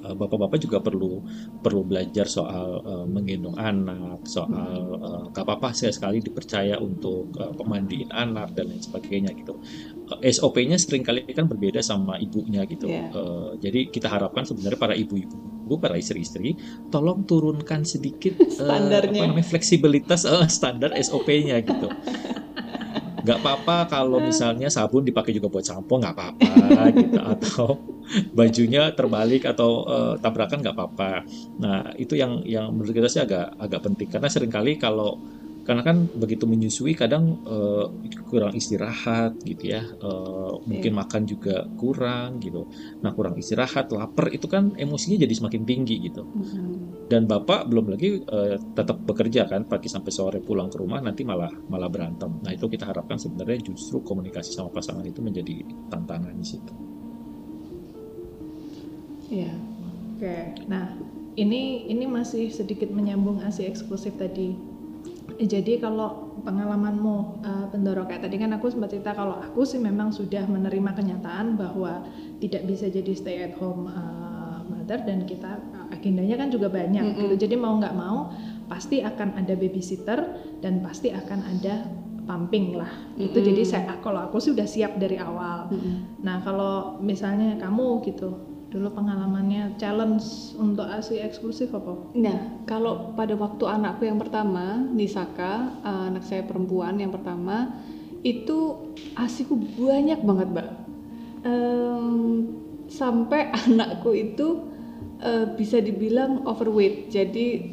[0.05, 1.21] Bapak-bapak juga perlu
[1.61, 8.13] perlu belajar soal eh, menggendong anak, soal eh, gak apa-apa sekali dipercaya untuk eh, pemandiin
[8.13, 9.57] anak dan lain sebagainya gitu.
[10.21, 12.85] Eh, SOP-nya sering kali kan berbeda sama ibunya gitu.
[12.85, 13.09] Iya.
[13.09, 16.53] Eh, jadi kita harapkan sebenarnya para ibu-ibu, para istri-istri,
[16.93, 19.21] tolong turunkan sedikit eh, Standarnya.
[19.25, 21.89] apa namanya fleksibilitas eh, standar SOP-nya gitu.
[23.25, 26.53] Nggak apa-apa kalau misalnya sabun dipakai juga buat sampo nggak apa-apa
[27.01, 27.19] gitu.
[27.33, 27.67] Atau
[28.37, 31.25] bajunya terbalik atau eh, tabrakan nggak apa-apa.
[31.61, 34.07] Nah itu yang yang menurut kita sih agak agak penting.
[34.13, 35.17] Karena sering kali kalau
[35.65, 37.85] karena kan begitu menyusui kadang eh,
[38.29, 40.99] kurang istirahat gitu ya Eh, mungkin Iya.
[41.01, 42.69] makan juga kurang gitu
[43.01, 47.09] nah kurang istirahat lapar itu kan emosinya jadi semakin tinggi gitu Mm-mm.
[47.09, 51.25] dan bapak belum lagi eh, tetap bekerja kan pagi sampai sore pulang ke rumah nanti
[51.25, 56.33] malah malah berantem nah itu kita harapkan sebenarnya justru komunikasi sama pasangan itu menjadi tantangan
[56.37, 56.73] di situ
[59.25, 59.49] Iya.
[60.15, 60.37] Oke,
[60.69, 60.95] nah
[61.35, 64.53] ini ini masih sedikit menyambung asi eksklusif tadi.
[65.35, 69.81] Eh, Jadi kalau pengalamanmu uh, Bendoro kayak tadi kan aku sempat cerita kalau aku sih
[69.81, 72.07] memang sudah menerima kenyataan bahwa
[72.39, 75.59] tidak bisa jadi stay at home uh, mother dan kita
[75.91, 77.21] agendanya kan juga banyak Mm-mm.
[77.27, 77.47] gitu.
[77.47, 78.31] Jadi mau nggak mau
[78.71, 80.19] pasti akan ada babysitter
[80.63, 81.83] dan pasti akan ada
[82.25, 82.89] pumping lah.
[83.19, 83.49] Itu Mm-mm.
[83.51, 85.67] jadi saya kalau aku sih udah siap dari awal.
[85.67, 86.23] Mm-mm.
[86.23, 91.95] Nah, kalau misalnya kamu gitu, dulu pengalamannya challenge untuk ASI eksklusif apa?
[92.11, 97.71] Nah, kalau pada waktu anakku yang pertama, Nisaka, anak saya perempuan yang pertama,
[98.19, 100.69] itu asiku banyak banget, Mbak.
[101.47, 102.19] Em,
[102.91, 104.67] sampai anakku itu
[105.23, 107.07] eh, bisa dibilang overweight.
[107.15, 107.71] Jadi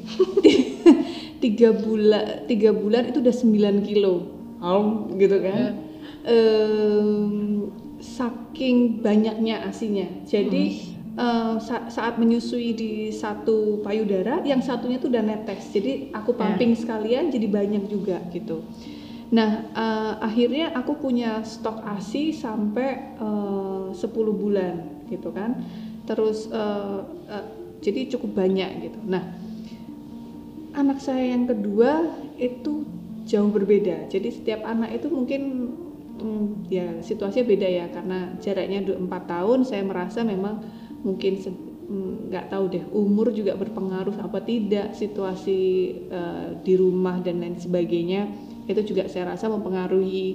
[1.43, 4.15] tiga bulan tiga bulan itu udah 9 kilo,
[4.63, 5.83] Om, gitu kan?
[6.23, 10.05] Em, saking banyaknya asinya.
[10.27, 10.65] Jadi
[11.13, 15.71] eh, sa- saat menyusui di satu payudara, yang satunya tuh udah netes.
[15.71, 18.67] Jadi aku pumping sekalian, jadi banyak juga gitu.
[19.33, 25.63] Nah, eh, akhirnya aku punya stok ASI sampai eh, 10 bulan gitu kan.
[26.05, 27.47] Terus eh, eh,
[27.81, 28.99] jadi cukup banyak gitu.
[29.07, 29.23] Nah,
[30.73, 32.09] anak saya yang kedua
[32.41, 32.85] itu
[33.29, 34.11] jauh berbeda.
[34.11, 35.43] Jadi setiap anak itu mungkin
[36.23, 40.63] mm, ya situasinya beda ya karena jaraknya 4 tahun saya merasa memang
[41.03, 45.61] mungkin se- mm, nggak tahu deh umur juga berpengaruh apa tidak situasi
[46.09, 48.31] eh, di rumah dan lain sebagainya
[48.71, 50.27] itu juga saya rasa mempengaruhi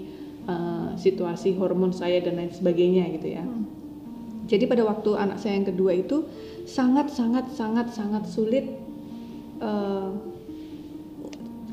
[0.45, 3.43] eh, situasi hormon saya dan lain sebagainya gitu ya.
[4.47, 6.23] Jadi pada waktu anak saya yang kedua itu
[6.63, 8.63] sangat sangat sangat sangat sulit
[9.63, 10.11] eh,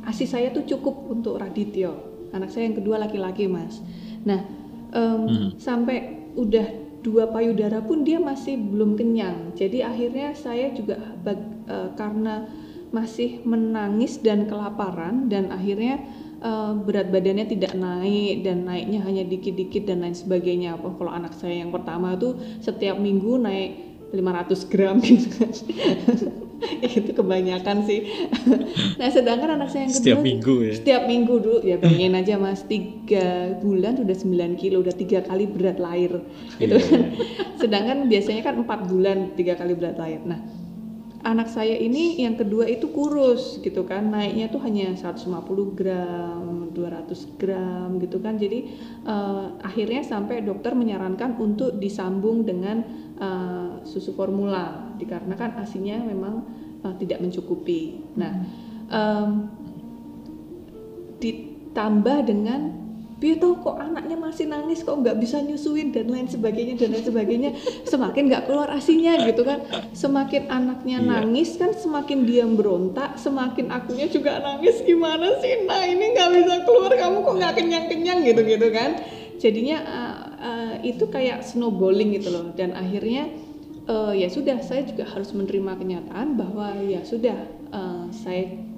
[0.04, 2.14] asi saya tuh cukup untuk Radityo.
[2.34, 3.80] Anak saya yang kedua laki-laki mas.
[4.24, 4.40] Nah
[4.94, 5.48] em, Mhm.
[5.60, 5.96] sampai
[6.34, 6.66] udah
[7.04, 9.52] dua payudara pun dia masih belum kenyang.
[9.54, 12.48] Jadi akhirnya saya juga bag- eh, karena
[12.88, 16.00] masih menangis dan kelaparan dan akhirnya
[16.44, 20.76] eh, berat badannya tidak naik dan naiknya hanya dikit-dikit dan lain sebagainya.
[20.76, 23.70] Apa kalau anak saya yang pertama tuh setiap minggu naik
[24.12, 25.50] 500 gram gitu kan.
[26.98, 28.00] itu kebanyakan sih.
[29.00, 30.72] nah sedangkan anak saya yang kedua setiap minggu ya?
[30.78, 32.62] Setiap minggu dulu ya bayangin aja mas.
[32.64, 36.22] Tiga bulan udah 9 kilo udah tiga kali berat lahir.
[36.56, 36.74] Gitu.
[36.74, 37.02] Iya, kan
[37.60, 40.20] sedangkan biasanya kan empat bulan tiga kali berat lahir.
[40.24, 40.40] Nah
[41.24, 44.12] anak saya ini yang kedua itu kurus gitu kan.
[44.12, 48.36] Naiknya tuh hanya 150 gram 200 gram gitu kan.
[48.36, 48.74] Jadi
[49.06, 52.82] uh, akhirnya sampai dokter menyarankan untuk disambung dengan
[53.22, 54.92] uh, susu formula.
[54.98, 56.34] Dikarenakan asinya memang
[56.82, 58.02] uh, tidak mencukupi.
[58.18, 58.34] Nah
[58.90, 59.30] um,
[61.22, 62.83] ditambah dengan
[63.24, 67.06] dia tahu kok anaknya masih nangis kok nggak bisa nyusuin dan lain sebagainya dan lain
[67.08, 67.50] sebagainya?
[67.88, 69.64] Semakin nggak keluar asinya gitu kan.
[69.96, 71.08] Semakin anaknya iya.
[71.08, 74.84] nangis kan semakin dia berontak semakin akunya juga nangis.
[74.84, 76.92] Gimana sih nah ini nggak bisa keluar.
[76.92, 79.00] Kamu kok nggak kenyang kenyang gitu gitu kan.
[79.40, 82.52] Jadinya uh, uh, itu kayak snowballing gitu loh.
[82.52, 83.32] Dan akhirnya
[83.88, 88.73] uh, ya sudah saya juga harus menerima kenyataan bahwa ya sudah uh, saya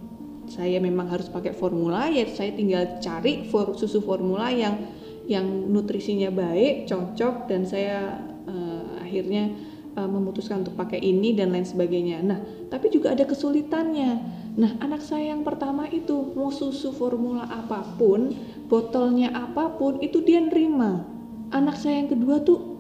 [0.47, 4.79] saya memang harus pakai formula ya saya tinggal cari for, susu formula yang
[5.27, 9.51] yang nutrisinya baik cocok dan saya uh, akhirnya
[9.99, 12.23] uh, memutuskan untuk pakai ini dan lain sebagainya.
[12.23, 12.39] Nah
[12.71, 14.11] tapi juga ada kesulitannya.
[14.57, 18.33] Nah anak saya yang pertama itu mau susu formula apa pun
[18.71, 21.03] botolnya apa pun itu dia nerima.
[21.51, 22.79] Anak saya yang kedua tuh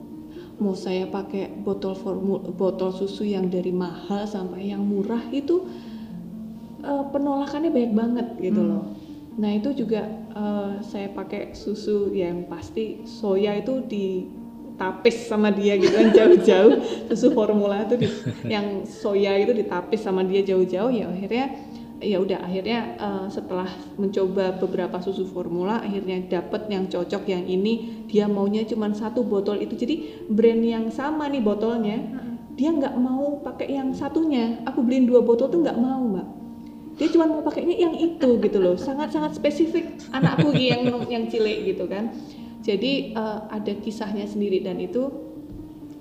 [0.62, 5.66] mau saya pakai botol formula botol susu yang dari mahal sampai yang murah itu
[6.86, 8.70] uh, penolakannya banyak banget gitu hmm.
[8.70, 8.84] loh.
[9.36, 15.92] Nah itu juga uh, saya pakai susu yang pasti soya itu ditapis sama dia gitu
[15.92, 16.74] kan jauh-jauh
[17.12, 18.08] susu formula itu di,
[18.48, 21.46] yang soya itu ditapis sama dia jauh-jauh ya akhirnya
[22.00, 28.04] ya udah akhirnya uh, setelah mencoba beberapa susu formula akhirnya dapet yang cocok yang ini
[28.04, 32.56] dia maunya cuma satu botol itu jadi brand yang sama nih botolnya hmm.
[32.56, 36.45] dia nggak mau pakai yang satunya aku beliin dua botol tuh nggak mau mbak
[36.96, 38.76] dia cuma mau pakainya yang itu gitu loh.
[38.80, 42.08] Sangat sangat spesifik anakku yang yang cilik gitu kan.
[42.64, 45.06] Jadi uh, ada kisahnya sendiri dan itu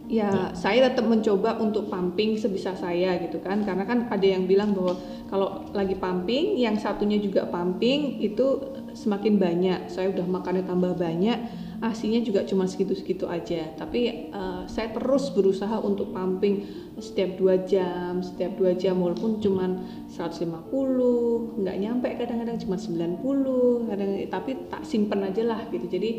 [0.08, 3.68] ya, ya saya tetap mencoba untuk pumping sebisa saya gitu kan.
[3.68, 4.96] Karena kan ada yang bilang bahwa
[5.28, 8.64] kalau lagi pumping yang satunya juga pumping itu
[8.96, 9.80] semakin banyak.
[9.91, 13.76] Saya udah makannya tambah banyak asinya juga cuma segitu-segitu aja.
[13.76, 19.67] Tapi uh, saya terus berusaha untuk pumping setiap dua jam setiap dua jam walaupun cuma
[20.07, 20.71] 150
[21.59, 25.86] nggak nyampe kadang-kadang cuma 90 kadang tapi tak simpen aja lah gitu.
[25.91, 26.09] Jadi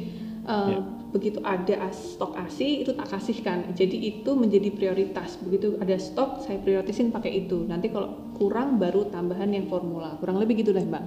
[0.44, 0.82] uh, eh, yeah.
[1.10, 3.72] begitu ada stok asi itu tak kasihkan.
[3.72, 5.40] Jadi itu menjadi prioritas.
[5.40, 7.64] Begitu ada stok saya prioritasin pakai itu.
[7.64, 10.20] Nanti kalau kurang baru tambahan yang formula.
[10.20, 11.04] Kurang lebih gitu lah mbak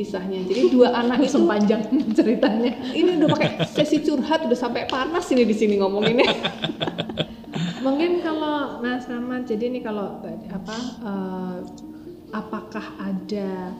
[0.00, 0.40] kisahnya.
[0.48, 1.84] Jadi dua anak itu panjang
[2.16, 2.72] ceritanya.
[2.96, 6.28] Ini udah pakai sesi curhat udah sampai panas ini di sini ngomonginnya.
[7.84, 10.20] Mungkin kalau Mas Rahmat, jadi ini kalau
[10.52, 11.56] apa uh,
[12.32, 13.72] apakah ada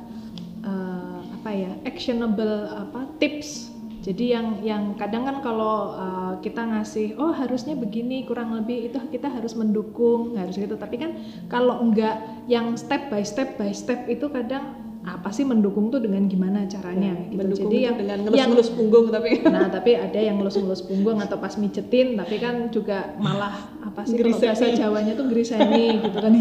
[0.65, 7.21] uh, apa ya actionable apa tips jadi yang yang kadang kan kalau uh, kita ngasih
[7.21, 11.21] oh harusnya begini kurang lebih itu kita harus mendukung harus gitu tapi kan
[11.53, 12.17] kalau enggak
[12.49, 17.17] yang step by step by step itu kadang apa sih mendukung tuh dengan gimana caranya
[17.17, 17.65] ya, gitu.
[17.65, 22.21] Jadi yang dengan ngelus-ngelus punggung tapi nah tapi ada yang ngelus-ngelus punggung atau pas micetin
[22.21, 26.33] tapi kan juga malah apa sih kalau bahasa Jawanya tuh griseni gitu kan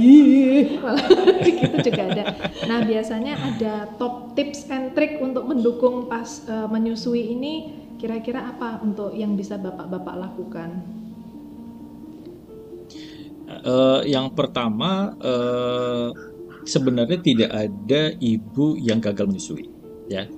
[0.84, 1.08] malah
[1.48, 2.24] gitu juga ada.
[2.68, 7.54] Nah biasanya ada top tips and trick untuk mendukung pas uh, menyusui ini
[7.96, 10.84] kira-kira apa untuk yang bisa bapak-bapak lakukan?
[13.50, 16.12] Uh, yang pertama uh,
[16.70, 19.66] sebenarnya tidak ada ibu yang gagal menyusui
[20.06, 20.30] ya.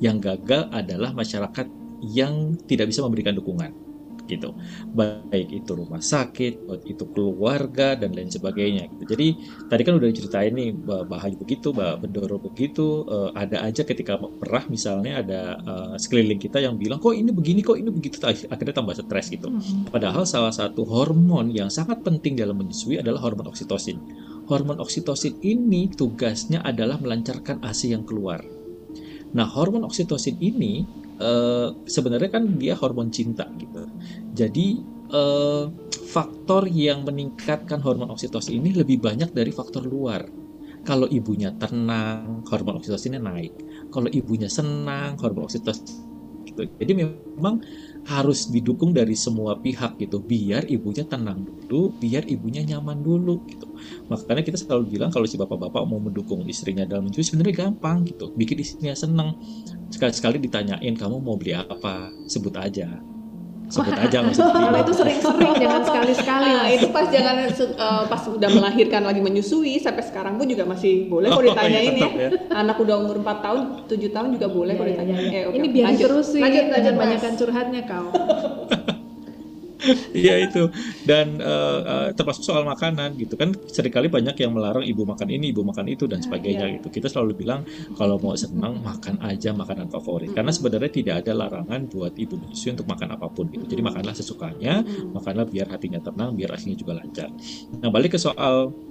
[0.00, 1.66] Yang gagal adalah masyarakat
[2.00, 3.90] yang tidak bisa memberikan dukungan
[4.30, 4.54] gitu.
[4.94, 9.04] Baik itu rumah sakit baik itu keluarga dan lain sebagainya gitu.
[9.10, 9.26] Jadi
[9.66, 10.70] tadi kan udah diceritain nih
[11.10, 16.62] bahaya begitu bah Bendoro begitu uh, ada aja ketika perah misalnya ada uh, sekeliling kita
[16.62, 19.50] yang bilang kok ini begini kok ini begitu akhirnya tambah stres gitu.
[19.50, 19.90] Mm-hmm.
[19.90, 23.98] padahal salah satu hormon yang sangat penting dalam menyusui adalah hormon oksitosin
[24.50, 28.42] hormon oksitosin ini tugasnya adalah melancarkan ASI yang keluar.
[29.30, 30.82] Nah, hormon oksitosin ini
[31.22, 33.86] uh, sebenarnya kan dia hormon cinta gitu.
[34.34, 34.82] Jadi
[35.14, 35.70] uh,
[36.10, 40.26] faktor yang meningkatkan hormon oksitosin ini lebih banyak dari faktor luar.
[40.82, 43.54] Kalau ibunya tenang, hormon oksitosinnya naik.
[43.94, 45.86] Kalau ibunya senang, hormon oksitosin
[46.50, 46.66] gitu.
[46.66, 47.62] Jadi memang
[48.08, 50.22] harus didukung dari semua pihak gitu.
[50.22, 53.66] Biar ibunya tenang dulu biar ibunya nyaman dulu gitu.
[54.08, 58.32] Makanya kita selalu bilang kalau si bapak-bapak mau mendukung istrinya dalam mencuri sebenarnya gampang gitu.
[58.34, 59.38] Bikin istrinya senang
[59.92, 62.10] sekali-sekali ditanyain kamu mau beli apa?
[62.26, 63.00] Sebut aja
[63.70, 66.50] sebut aja kalau itu sering-sering jangan sekali-sekali.
[66.50, 67.36] Uh, itu pas jangan
[67.78, 71.96] uh, pas udah melahirkan lagi menyusui sampai sekarang pun juga masih boleh kok ditanyain oh,
[71.96, 72.28] iya, ya.
[72.28, 72.28] ya.
[72.50, 75.38] Anak udah umur 4 tahun 7 tahun juga boleh ya, kok iya, ditanyain ya, ya.
[75.40, 75.56] Eh, okay.
[75.56, 76.42] ini biar lanjut, terus sih.
[76.42, 78.06] Lanjut lanjut banyakkan curhatnya kau
[80.16, 80.68] Iya itu.
[81.06, 83.54] Dan uh, uh, termasuk soal makanan gitu kan.
[83.54, 86.76] Seringkali banyak yang melarang ibu makan ini ibu makan itu dan ah, sebagainya iya.
[86.80, 86.88] gitu.
[86.92, 87.64] Kita selalu bilang
[87.96, 90.32] kalau mau senang makan aja makanan favorit.
[90.32, 93.64] Karena sebenarnya tidak ada larangan buat ibu menyusui untuk makan apa pun gitu.
[93.66, 97.28] Jadi makanlah sesukanya makanlah biar hatinya tenang biar asinya juga lancar.
[97.80, 98.89] Nah balik ke soal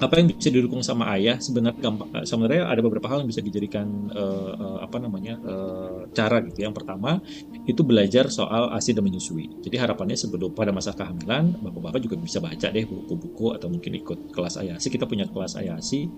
[0.00, 1.36] apa yang bisa didukung sama ayah?
[1.36, 6.08] Sebenarnya gampang eh, sebenarnya ada beberapa hal yang bisa dijadikan uh, uh, apa namanya uh,
[6.16, 7.20] cara gitu yang pertama
[7.68, 9.60] itu belajar soal asi dan menyusui.
[9.60, 14.32] Jadi harapannya sebelum pada masa kehamilan bapak-bapak juga bisa baca deh buku-buku atau mungkin ikut
[14.32, 16.08] kelas ayasi kita punya kelas ayasi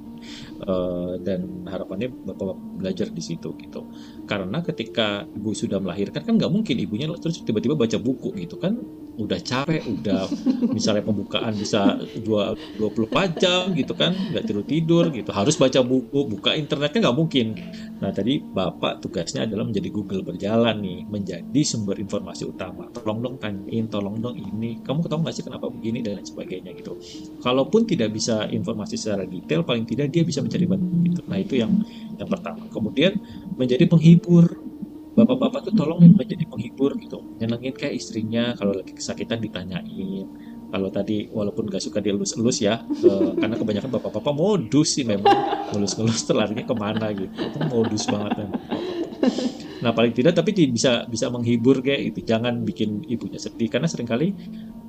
[0.63, 3.91] uh, dan harapannya bapak-bapak belajar di situ gitu.
[4.31, 8.79] Karena ketika ibu sudah melahirkan kan nggak mungkin ibunya terus tiba-tiba baca buku gitu kan
[9.21, 10.25] udah capek, udah
[10.73, 16.33] misalnya pembukaan bisa dua 24 jam gitu kan, nggak tidur tidur gitu, harus baca buku,
[16.33, 17.47] buka internetnya nggak mungkin.
[18.01, 22.89] Nah tadi bapak tugasnya adalah menjadi Google berjalan nih, menjadi sumber informasi utama.
[22.89, 26.73] Tolong dong tanyain, tolong dong ini, kamu tahu nggak sih kenapa begini dan lain sebagainya
[26.81, 26.97] gitu.
[27.45, 31.21] Kalaupun tidak bisa informasi secara detail, paling tidak dia bisa mencari bantu gitu.
[31.29, 31.73] Nah itu yang
[32.17, 32.65] yang pertama.
[32.73, 33.19] Kemudian
[33.61, 34.62] menjadi penghibur
[35.13, 37.21] bapak-bapak tuh tolong menjadi penghibur gitu.
[37.41, 40.27] Nyenengin kayak istrinya kalau lagi kesakitan ditanyain.
[40.73, 45.33] Kalau tadi walaupun gak suka dielus-elus ya uh, karena kebanyakan bapak-bapak modus sih memang.
[45.73, 47.29] Ngelus-ngelus terlarinya ke mana gitu.
[47.29, 48.51] Itu modus banget kan
[49.83, 53.67] nah paling tidak tapi bisa bisa menghibur kayak itu jangan bikin ibunya sedih.
[53.67, 54.31] Karena sering kali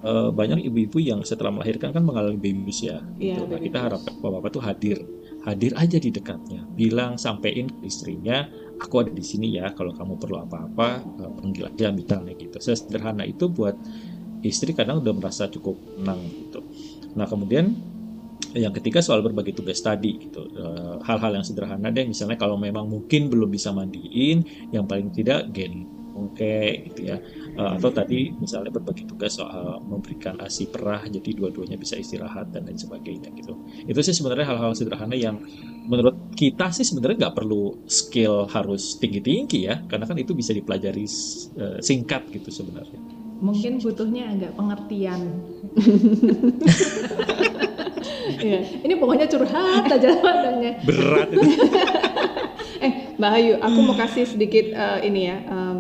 [0.06, 3.50] uh, banyak ibu-ibu yang setelah melahirkan kan mengalami baby ya, ya gitu.
[3.50, 4.98] nah, kita harapkan bapak-bapak tuh hadir.
[5.44, 6.62] Hadir aja di dekatnya.
[6.78, 8.46] Bilang sampein ke istrinya
[8.80, 12.58] aku ada di sini ya kalau kamu perlu apa-apa eh, panggil aja misalnya gitu.
[12.62, 13.76] Sederhana itu buat
[14.44, 16.60] istri kadang udah merasa cukup tenang gitu.
[17.16, 17.74] Nah kemudian
[18.54, 20.46] yang ketiga soal berbagi tugas tadi gitu.
[20.54, 25.50] Eh, hal-hal yang sederhana deh misalnya kalau memang mungkin belum bisa mandiin yang paling tidak
[25.50, 26.58] gen oke
[26.90, 27.18] gitu ya.
[27.54, 32.66] Uh, atau tadi misalnya berbagi tugas soal memberikan asi perah jadi dua-duanya bisa istirahat dan
[32.66, 33.54] lain sebagainya gitu.
[33.86, 35.42] Itu sih sebenarnya hal-hal sederhana yang
[35.90, 41.06] menurut kita sih sebenarnya nggak perlu skill harus tinggi-tinggi ya karena kan itu bisa dipelajari
[41.60, 43.00] uh, singkat gitu sebenarnya.
[43.44, 45.22] Mungkin butuhnya agak pengertian.
[48.44, 51.50] Ya, ini pokoknya curhat aja adanya berat itu.
[53.24, 55.76] Mbak Ayu aku mau kasih sedikit uh, ini ya um,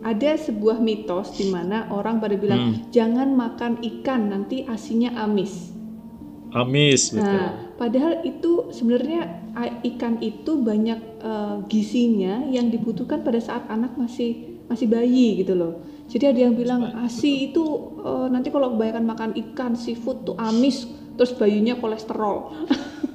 [0.00, 2.88] ada sebuah mitos di mana orang pada bilang hmm.
[2.88, 5.76] jangan makan ikan nanti asinya amis
[6.56, 7.28] amis betul.
[7.28, 9.28] Nah, padahal itu sebenarnya
[9.92, 15.84] ikan itu banyak uh, gizinya yang dibutuhkan pada saat anak masih masih bayi gitu loh.
[16.08, 17.60] Jadi ada yang bilang asi itu
[18.00, 20.88] uh, nanti kalau kebanyakan makan ikan seafood tuh amis
[21.20, 22.56] terus bayinya kolesterol.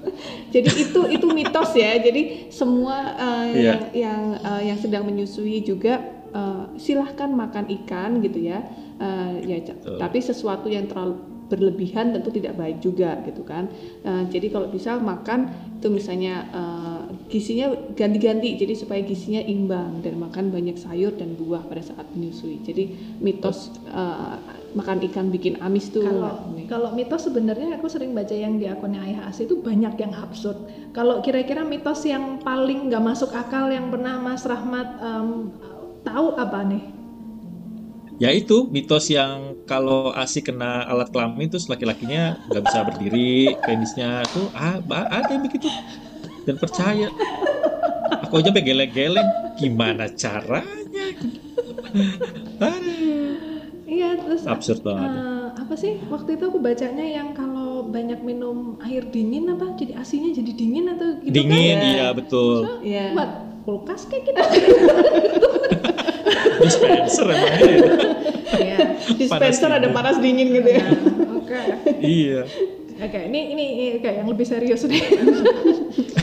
[0.52, 1.96] Jadi itu itu mitos ya.
[1.98, 3.78] Jadi semua uh, yeah.
[3.78, 6.02] yang yang uh, yang sedang menyusui juga
[6.36, 8.64] uh, silahkan makan ikan gitu ya.
[9.02, 9.58] Uh, ya
[9.98, 11.18] tapi sesuatu yang terlalu
[11.52, 13.68] berlebihan tentu tidak baik juga gitu kan.
[14.08, 15.52] Uh, jadi kalau bisa makan
[15.84, 21.68] itu misalnya uh, gizinya ganti-ganti jadi supaya gizinya imbang dan makan banyak sayur dan buah
[21.68, 22.64] pada saat menyusui.
[22.64, 24.40] Jadi mitos uh,
[24.74, 26.04] makan ikan bikin amis tuh.
[26.04, 30.14] Kalau kalau mitos sebenarnya aku sering baca yang di akunnya Ayah Asi itu banyak yang
[30.16, 30.58] absurd.
[30.96, 35.52] Kalau kira-kira mitos yang paling nggak masuk akal yang pernah Mas Rahmat um,
[36.04, 37.02] tahu apa nih?
[38.22, 44.22] ya itu mitos yang kalau asi kena alat kelamin terus laki-lakinya nggak bisa berdiri penisnya
[44.30, 44.78] tuh ah
[45.10, 45.66] ada yang begitu
[46.46, 47.10] dan percaya
[48.22, 49.26] aku aja sampai geleng-geleng
[49.58, 51.06] gimana caranya
[54.32, 59.04] terus absurd banget uh, apa sih waktu itu aku bacanya yang kalau banyak minum air
[59.12, 61.92] dingin apa jadi asinya jadi dingin atau gitu dingin kan?
[61.92, 63.12] iya betul so, yeah.
[63.12, 63.32] buat
[63.68, 64.40] kulkas kayak gitu
[66.64, 67.82] dispenser emangnya ya.
[68.62, 68.78] ya.
[69.18, 70.86] dispenser panas ada panas dingin gitu ya.
[70.86, 70.94] Nah,
[71.42, 71.50] oke.
[71.50, 71.66] Okay.
[72.02, 72.42] Iya.
[73.02, 73.66] Oke, okay, ini ini
[73.98, 75.02] oke okay, yang lebih serius nih.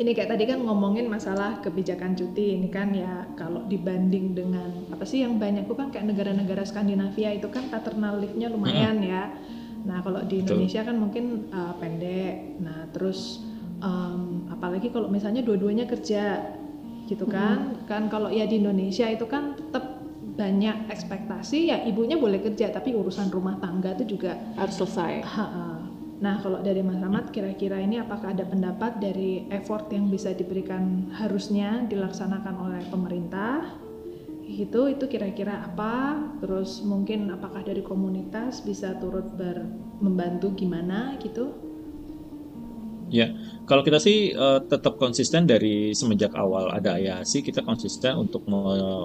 [0.00, 5.04] ini kayak tadi kan ngomongin masalah kebijakan cuti ini kan ya kalau dibanding dengan apa
[5.04, 9.10] sih yang banyak tuh kan kayak negara-negara Skandinavia itu kan paternal leave-nya lumayan hmm.
[9.12, 9.24] ya.
[9.84, 12.56] Nah kalau di Indonesia kan mungkin uh, pendek.
[12.64, 13.44] Nah terus
[13.84, 16.48] um, apalagi kalau misalnya dua-duanya kerja
[17.04, 17.84] gitu kan hmm.
[17.84, 20.00] kan kalau ya di Indonesia itu kan tetap
[20.40, 25.28] banyak ekspektasi ya ibunya boleh kerja tapi urusan rumah tangga itu juga harus selesai.
[25.28, 25.79] Ha -ha.
[26.20, 31.08] Nah kalau dari Mas Rahmat kira-kira ini apakah ada pendapat dari effort yang bisa diberikan
[31.16, 33.64] harusnya dilaksanakan oleh pemerintah?
[34.44, 36.20] Itu itu kira-kira apa?
[36.44, 39.64] Terus mungkin apakah dari komunitas bisa turut ber
[40.04, 41.56] membantu gimana gitu?
[43.10, 43.32] Ya,
[43.70, 48.58] Kalau kita sih uh, tetap konsisten dari semenjak awal ada AYASI kita konsisten untuk me,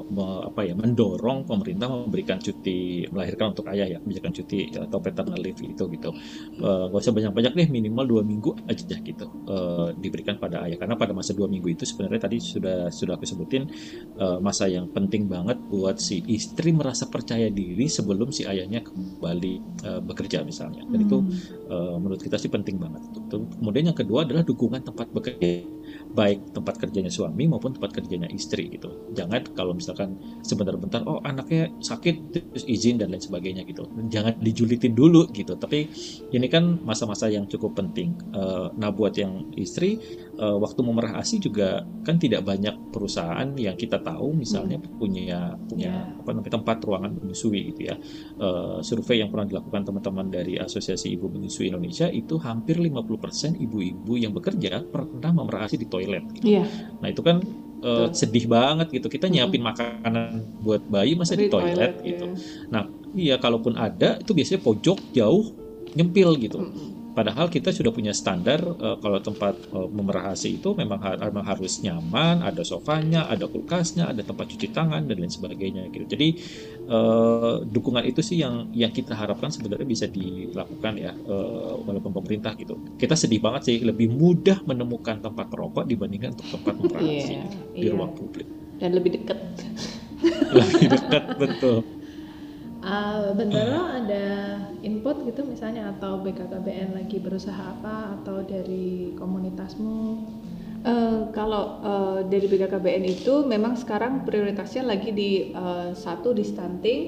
[0.09, 5.37] me, apa ya mendorong pemerintah memberikan cuti melahirkan untuk ayah ya memberikan cuti atau paternal
[5.37, 6.09] leave itu gitu.
[6.57, 10.97] Uh, gak usah banyak-banyak deh minimal dua minggu aja gitu uh, diberikan pada ayah karena
[10.97, 13.69] pada masa dua minggu itu sebenarnya tadi sudah sudah aku sebutin
[14.17, 19.85] uh, masa yang penting banget buat si istri merasa percaya diri sebelum si ayahnya kembali
[19.85, 21.05] uh, bekerja misalnya dan hmm.
[21.05, 21.17] itu
[21.69, 23.05] uh, menurut kita sih penting banget.
[23.29, 25.75] Kemudian yang kedua adalah dukungan tempat bekerja
[26.15, 29.11] baik tempat kerjanya suami maupun tempat kerjanya istri gitu.
[29.11, 33.83] Jangan kalau misalkan sebentar-bentar oh anaknya sakit terus izin dan lain sebagainya gitu.
[34.07, 35.59] Jangan dijulitin dulu gitu.
[35.59, 35.91] Tapi
[36.31, 38.15] ini kan masa-masa yang cukup penting.
[38.31, 39.99] Uh, nah buat yang istri
[40.39, 44.99] uh, waktu memerah asi juga kan tidak banyak perusahaan yang kita tahu misalnya hmm.
[44.99, 46.19] punya punya yeah.
[46.21, 47.95] apa namanya tempat ruangan menyusui gitu ya
[48.39, 54.13] uh, survei yang pernah dilakukan teman-teman dari Asosiasi Ibu Menyusui Indonesia itu hampir 50% ibu-ibu
[54.15, 56.23] yang bekerja pernah memerah asi di toilet.
[56.39, 56.55] Gitu.
[56.55, 56.63] Iya.
[57.01, 57.41] Nah itu kan
[57.83, 59.07] uh, sedih banget gitu.
[59.07, 62.25] Kita nyiapin makanan buat bayi masa di, di toilet, toilet gitu.
[62.31, 62.69] Iya.
[62.71, 62.83] Nah
[63.15, 65.45] iya kalaupun ada itu biasanya pojok jauh
[65.95, 66.59] nyempil gitu.
[66.59, 71.15] Mm Padahal kita sudah punya standar uh, kalau tempat uh, memerah AC itu memang, ha
[71.15, 76.11] memang harus nyaman, ada sofanya, ada kulkasnya, ada tempat cuci tangan dan lain sebagainya gitu.
[76.11, 76.27] Jadi
[76.91, 82.51] uh, dukungan itu sih yang yang kita harapkan sebenarnya bisa dilakukan ya uh, walaupun pemerintah
[82.59, 82.75] gitu.
[82.99, 87.47] Kita sedih banget sih lebih mudah menemukan tempat perokok dibandingkan untuk tempat memerah AC yeah,
[87.71, 87.95] di yeah.
[87.95, 88.47] ruang publik.
[88.75, 89.39] Dan lebih dekat.
[90.51, 91.79] lebih dekat betul.
[92.85, 94.25] Uh, Bendera ada
[94.85, 100.21] input gitu misalnya atau BKKBN lagi berusaha apa atau dari komunitasmu?
[100.85, 107.01] Uh, kalau uh, dari BKKBN itu memang sekarang prioritasnya lagi di uh, satu di stunting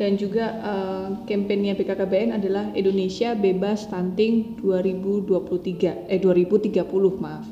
[0.00, 6.88] dan juga uh, kampanye BKKBN adalah Indonesia bebas stunting 2023 eh 2030
[7.20, 7.44] maaf.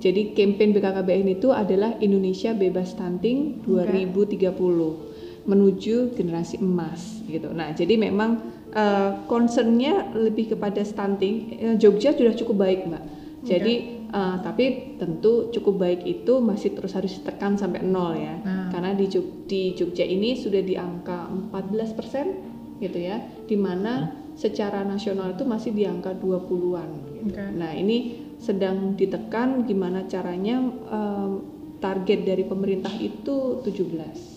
[0.00, 4.40] Jadi kampanye BKKBN itu adalah Indonesia bebas stunting 2030.
[4.40, 5.09] Okay
[5.50, 7.50] menuju generasi emas gitu.
[7.50, 8.38] Nah, jadi memang
[8.70, 11.58] uh, concernnya lebih kepada stunting.
[11.58, 13.04] Uh, Jogja sudah cukup baik, Mbak.
[13.40, 18.38] Jadi uh, tapi tentu cukup baik itu masih terus harus ditekan sampai nol ya.
[18.38, 18.70] Hmm.
[18.70, 23.18] Karena di, Jog di Jogja ini sudah di angka 14% gitu ya.
[23.48, 24.38] Di mana hmm.
[24.38, 27.34] secara nasional itu masih di angka 20-an gitu.
[27.34, 27.50] Okay.
[27.58, 31.44] Nah, ini sedang ditekan gimana caranya um,
[31.80, 34.29] target dari pemerintah itu 17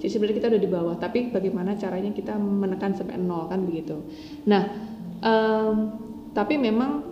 [0.00, 4.00] jadi sebenarnya kita udah di bawah, tapi bagaimana caranya kita menekan sampai nol kan begitu.
[4.48, 4.64] Nah,
[5.20, 5.76] um,
[6.32, 7.04] tapi memang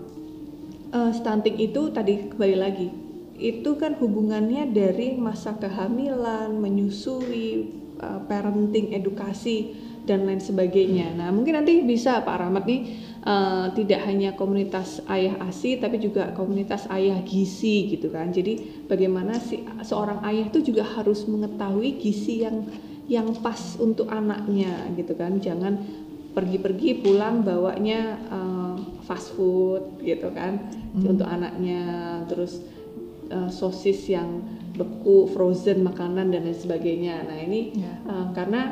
[0.97, 2.89] uh, stunting itu tadi kembali lagi
[3.39, 7.71] itu kan hubungannya dari masa kehamilan, menyusui,
[8.03, 9.79] uh, parenting, edukasi
[10.09, 11.15] dan lain sebagainya.
[11.15, 12.81] Nah, mungkin nanti bisa Pak Rahmat nih
[13.25, 18.31] uh, tidak hanya komunitas ayah ASI tapi juga komunitas ayah gizi gitu kan.
[18.31, 22.67] Jadi bagaimana si seorang ayah itu juga harus mengetahui gizi yang
[23.09, 25.41] yang pas untuk anaknya gitu kan.
[25.41, 25.81] Jangan
[26.37, 31.17] pergi-pergi pulang bawanya uh, fast food gitu kan hmm.
[31.17, 31.83] untuk anaknya
[32.31, 32.63] terus
[33.33, 34.45] uh, sosis yang
[34.79, 37.27] beku, frozen makanan dan lain sebagainya.
[37.27, 37.97] Nah, ini yeah.
[38.07, 38.13] Ya.
[38.13, 38.63] uh, karena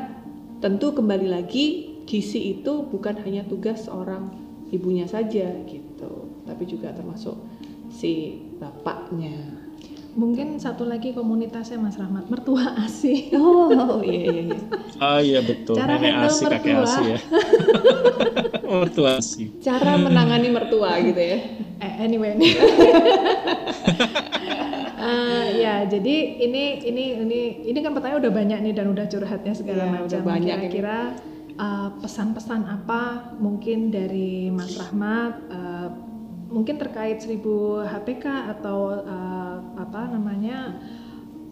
[0.63, 4.31] tentu kembali lagi gizi itu bukan hanya tugas seorang
[4.71, 6.11] ibunya saja gitu.
[6.47, 7.35] Tapi juga termasuk
[7.91, 9.67] si bapaknya.
[10.17, 12.25] Mungkin satu lagi komunitasnya Mas Rahmat.
[12.25, 14.59] Mertua asi oh iya iya iya.
[14.97, 15.77] Oh iya betul.
[15.77, 16.57] Cara nenek asi mertua.
[16.57, 17.19] kakek asi ya.
[18.67, 21.37] Mertua asi cara menangani mertua gitu ya.
[21.77, 22.33] Eh, anyway.
[24.97, 27.39] Uh, ya jadi ini ini ini
[27.69, 30.21] ini kan pertanyaan udah banyak nih dan udah curhatnya segala ya, macam.
[30.41, 31.13] kira-kira
[31.57, 35.33] uh, pesan-pesan apa mungkin dari Mas Rahmat?
[35.49, 35.89] Uh,
[36.47, 37.43] mungkin terkait 1000
[37.83, 38.25] HPK
[38.57, 40.79] atau uh, apa namanya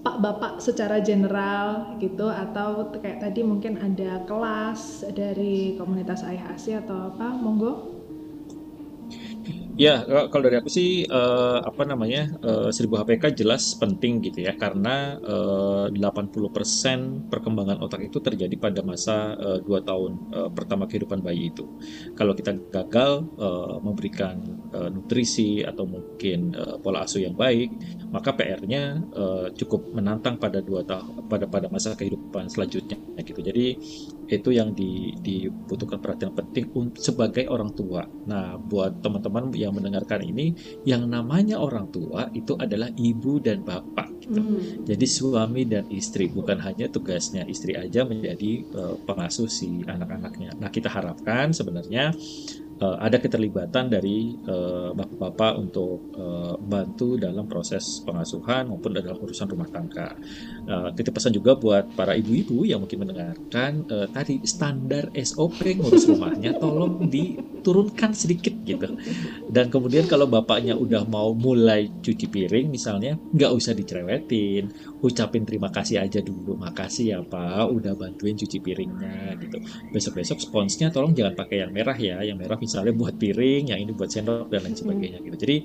[0.05, 2.29] Pak Bapak secara general gitu?
[2.29, 7.33] Atau kayak tadi mungkin ada kelas dari komunitas Asia atau apa?
[7.33, 7.95] Monggo
[9.75, 14.55] Ya, kalau dari aku sih uh, apa namanya uh, 1000 HPK jelas penting gitu ya
[14.55, 20.87] karena eh, uh, 80% perkembangan otak itu terjadi pada masa uh, 2 tahun uh, pertama
[20.87, 21.67] kehidupan bayi itu.
[22.15, 24.39] Kalau kita gagal uh, memberikan
[24.71, 27.75] uh, nutrisi atau mungkin uh, pola asuh yang baik,
[28.15, 32.95] maka PR-nya uh, cukup menantang pada dua tahun pada pada masa kehidupan selanjutnya
[33.25, 33.41] gitu.
[33.41, 33.65] Jadi
[34.25, 38.05] itu yang di, dibutuhkan perhatian penting sebagai orang tua.
[38.25, 40.53] Nah, buat teman-teman yang mendengarkan ini,
[40.83, 44.09] yang namanya orang tua itu adalah ibu dan bapak.
[44.25, 44.41] Gitu.
[44.41, 44.59] Hmm.
[44.85, 50.57] Jadi suami dan istri bukan hanya tugasnya istri aja menjadi uh, pengasuh si anak-anaknya.
[50.57, 52.13] Nah, kita harapkan sebenarnya
[52.81, 59.47] uh, ada keterlibatan dari uh, Bapak untuk uh, bantu dalam proses pengasuhan maupun dalam urusan
[59.47, 60.15] rumah tangga.
[60.65, 66.57] Kita pesan juga buat para ibu-ibu yang mungkin mendengarkan uh, tadi standar SOP ngurus rumahnya
[66.57, 68.97] tolong diturunkan sedikit gitu.
[69.45, 74.73] Dan kemudian kalau bapaknya udah mau mulai cuci piring misalnya nggak usah dicerewetin,
[75.05, 79.61] ucapin terima kasih aja dulu, makasih ya Pak udah bantuin cuci piringnya gitu.
[79.93, 83.93] Besok-besok sponsnya tolong jangan pakai yang merah ya, yang merah misalnya buat piring, yang ini
[83.93, 85.37] buat sendok dan lain sebagainya gitu.
[85.37, 85.57] Jadi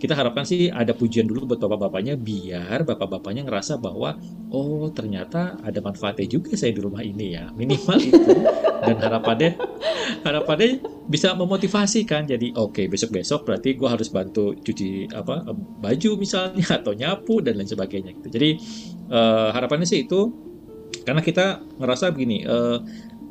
[0.00, 4.16] kita harapkan sih ada pujian dulu buat bapak-bapaknya biar bapak-bapaknya ngerasa bahwa
[4.50, 7.50] oh ternyata ada manfaatnya juga saya di rumah ini ya.
[7.54, 8.32] Minimal itu.
[8.86, 9.50] Dan harapannya
[10.22, 10.70] harapannya
[11.06, 16.10] bisa memotivasi kan jadi oke okay, besok besok berarti gue harus bantu cuci apa baju
[16.18, 18.28] misalnya atau nyapu dan lain sebagainya gitu.
[18.30, 18.50] Jadi
[19.10, 20.46] uh, harapannya sih itu
[21.06, 22.78] karena kita ngerasa begini uh,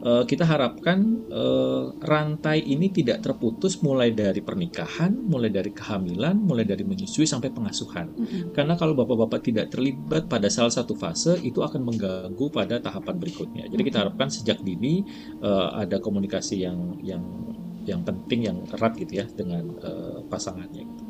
[0.05, 6.85] kita harapkan uh, rantai ini tidak terputus mulai dari pernikahan, mulai dari kehamilan, mulai dari
[6.85, 8.13] menyusui sampai pengasuhan.
[8.13, 8.43] Mm -hmm.
[8.53, 13.65] Karena kalau bapak-bapak tidak terlibat pada salah satu fase itu akan mengganggu pada tahapan berikutnya.
[13.65, 15.01] Jadi kita harapkan sejak dini
[15.41, 17.25] uh, ada komunikasi yang yang
[17.85, 20.85] yang penting yang erat gitu ya dengan uh, pasangannya.
[20.85, 21.03] Gitu.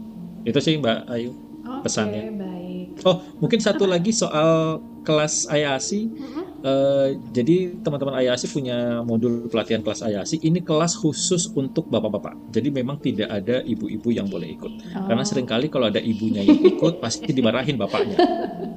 [0.45, 1.31] Itu sih Mbak Ayu
[1.63, 2.21] okay, pesannya.
[2.31, 2.64] Baik.
[3.03, 6.07] Oh mungkin satu lagi soal kelas ayasi.
[6.07, 10.41] Mm -hmm Uh, jadi teman-teman Ayasi punya modul pelatihan kelas Ayasi.
[10.41, 12.33] Ini kelas khusus untuk bapak-bapak.
[12.49, 14.73] Jadi memang tidak ada ibu-ibu yang boleh ikut.
[14.97, 15.05] Oh.
[15.05, 18.17] Karena sering kali kalau ada ibunya yang ikut pasti dimarahin bapaknya,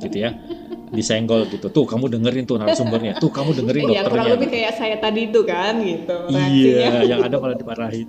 [0.05, 0.37] gitu ya
[0.93, 1.69] disenggol gitu.
[1.69, 3.21] Tuh kamu dengerin tuh narasumbernya.
[3.23, 7.21] Tuh kamu dengerin dokternya ya kurang lebih kayak saya tadi itu kan gitu iya yang
[7.25, 8.09] ada malah dimarahin.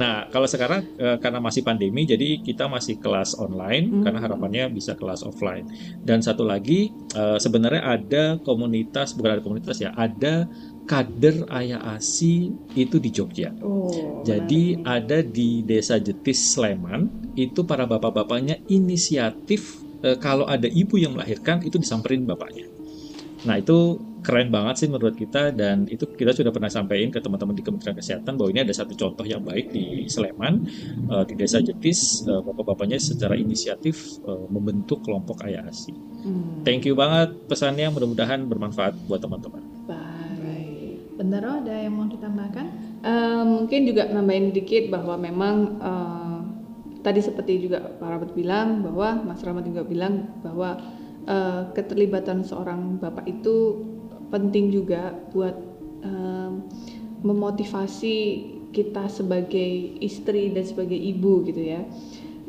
[0.00, 4.02] Nah kalau sekarang e, karena masih pandemi jadi kita masih kelas online hmm.
[4.04, 5.68] karena harapannya bisa kelas offline.
[6.00, 10.48] Dan satu lagi e, sebenarnya ada komunitas bukan ada komunitas ya ada
[10.84, 13.56] kader ayah asi itu di Jogja.
[13.64, 21.00] Oh, Jadi ada di Desa Jetis Sleman itu para bapak-bapaknya inisiatif e, kalau ada ibu
[21.00, 22.68] yang melahirkan itu disamperin bapaknya.
[23.48, 27.52] Nah itu keren banget sih menurut kita dan itu kita sudah pernah sampaikan ke teman-teman
[27.52, 30.64] di Kementerian Kesehatan bahwa ini ada satu contoh yang baik di Sleman
[31.08, 35.92] e, di Desa Jetis e, bapak-bapaknya secara inisiatif e, membentuk kelompok ayah asi.
[36.24, 36.64] Hmm.
[36.64, 39.60] Thank you banget pesannya mudah-mudahan bermanfaat buat teman-teman.
[39.84, 41.14] Baik.
[41.20, 42.66] Benar ada yang mau ditambahkan?
[43.04, 46.23] Uh, mungkin juga nambahin dikit bahwa memang uh,
[47.04, 50.80] tadi seperti juga Pak Rahmat bilang bahwa Mas Rahmat juga bilang bahwa
[51.28, 53.84] uh, keterlibatan seorang bapak itu
[54.32, 55.52] penting juga buat
[56.02, 56.52] uh,
[57.20, 58.16] memotivasi
[58.72, 61.84] kita sebagai istri dan sebagai ibu gitu ya.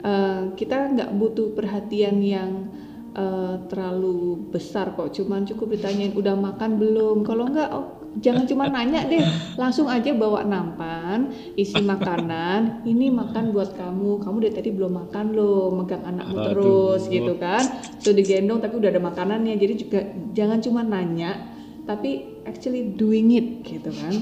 [0.01, 2.71] Uh, kita nggak butuh perhatian yang
[3.13, 7.23] uh, terlalu besar kok, cuman cukup ditanyain udah makan belum.
[7.23, 9.23] Kalau nggak, oh, jangan cuma nanya deh
[9.55, 12.83] langsung aja bawa nampan isi makanan.
[12.83, 14.21] Ini makan buat kamu.
[14.23, 16.45] Kamu dari tadi belum makan loh megang anakmu Aduh.
[16.51, 17.63] terus gitu kan.
[17.99, 19.55] Sudah digendong tapi udah ada makanannya.
[19.55, 19.99] Jadi juga
[20.35, 21.55] jangan cuma nanya
[21.85, 24.13] tapi actually doing it gitu kan.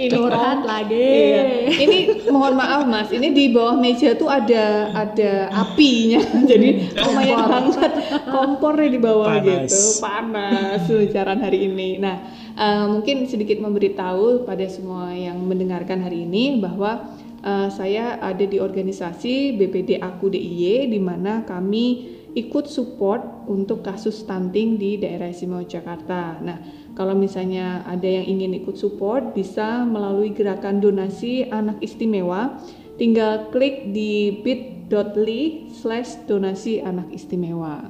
[0.00, 0.96] ini curhat lagi.
[0.96, 1.44] Iya.
[1.76, 1.98] Ini
[2.32, 6.20] mohon maaf Mas, ini di bawah meja tuh ada ada apinya.
[6.50, 7.92] Jadi lumayan banget
[8.26, 9.44] kompornya di bawah panas.
[9.44, 9.80] gitu.
[10.02, 12.00] Panas pembicaraan hari ini.
[12.00, 12.16] Nah,
[12.56, 17.12] uh, mungkin sedikit memberitahu pada semua yang mendengarkan hari ini bahwa
[17.44, 24.24] uh, saya ada di organisasi BPD Aku DIY di mana kami ikut support untuk kasus
[24.24, 26.40] stunting di daerah istimewa Jakarta.
[26.40, 26.58] Nah,
[26.96, 32.56] kalau misalnya ada yang ingin ikut support, bisa melalui gerakan donasi anak istimewa.
[32.96, 37.84] Tinggal klik di bit.ly slash donasi anak istimewa.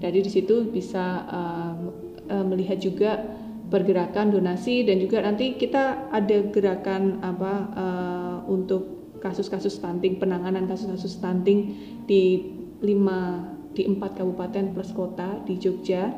[0.00, 1.74] Jadi di situ bisa uh,
[2.28, 3.22] uh, melihat juga
[3.72, 11.16] pergerakan donasi dan juga nanti kita ada gerakan apa uh, untuk kasus-kasus stunting, penanganan kasus-kasus
[11.16, 11.72] stunting
[12.04, 16.12] di lima di empat kabupaten plus kota di Jogja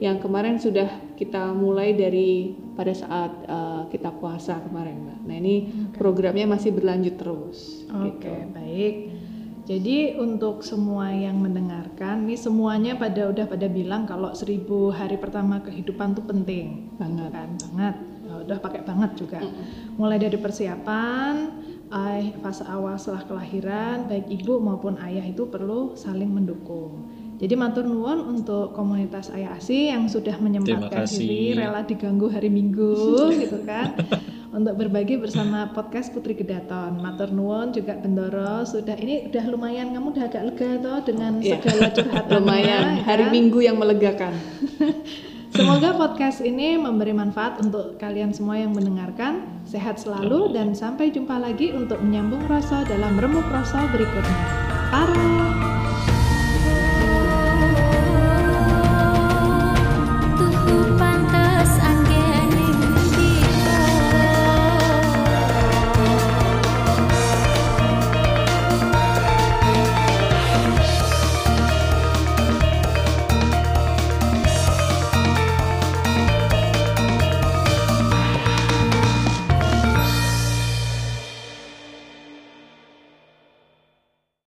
[0.00, 5.18] yang kemarin sudah kita mulai dari pada saat uh, kita puasa kemarin mbak.
[5.28, 6.00] Nah ini okay.
[6.00, 7.84] programnya masih berlanjut terus.
[7.92, 8.54] Oke okay, gitu.
[8.56, 8.94] baik.
[9.70, 15.60] Jadi untuk semua yang mendengarkan, nih semuanya pada udah pada bilang kalau seribu hari pertama
[15.62, 17.94] kehidupan tuh penting banget kan banget.
[18.24, 19.38] Ya, udah pakai banget juga.
[19.38, 19.64] Mm -hmm.
[20.00, 21.34] Mulai dari persiapan,
[22.38, 27.10] fase awal setelah kelahiran baik ibu maupun ayah itu perlu saling mendukung.
[27.40, 32.94] Jadi matur nuwun untuk komunitas ayah asi yang sudah menyempatkan diri rela diganggu hari Minggu
[33.42, 33.96] gitu kan
[34.50, 37.00] untuk berbagi bersama podcast Putri Kedaton.
[37.00, 41.58] Matur nuwun juga Bendoro sudah ini udah lumayan kamu udah agak lega toh dengan iya.
[41.58, 44.36] segala curhatan lumayan ya, hari Minggu yang melegakan.
[45.50, 49.42] Semoga podcast ini memberi manfaat untuk kalian semua yang mendengarkan.
[49.66, 54.38] Sehat selalu dan sampai jumpa lagi untuk menyambung rasa dalam remuk rasa berikutnya.
[54.94, 55.79] Para.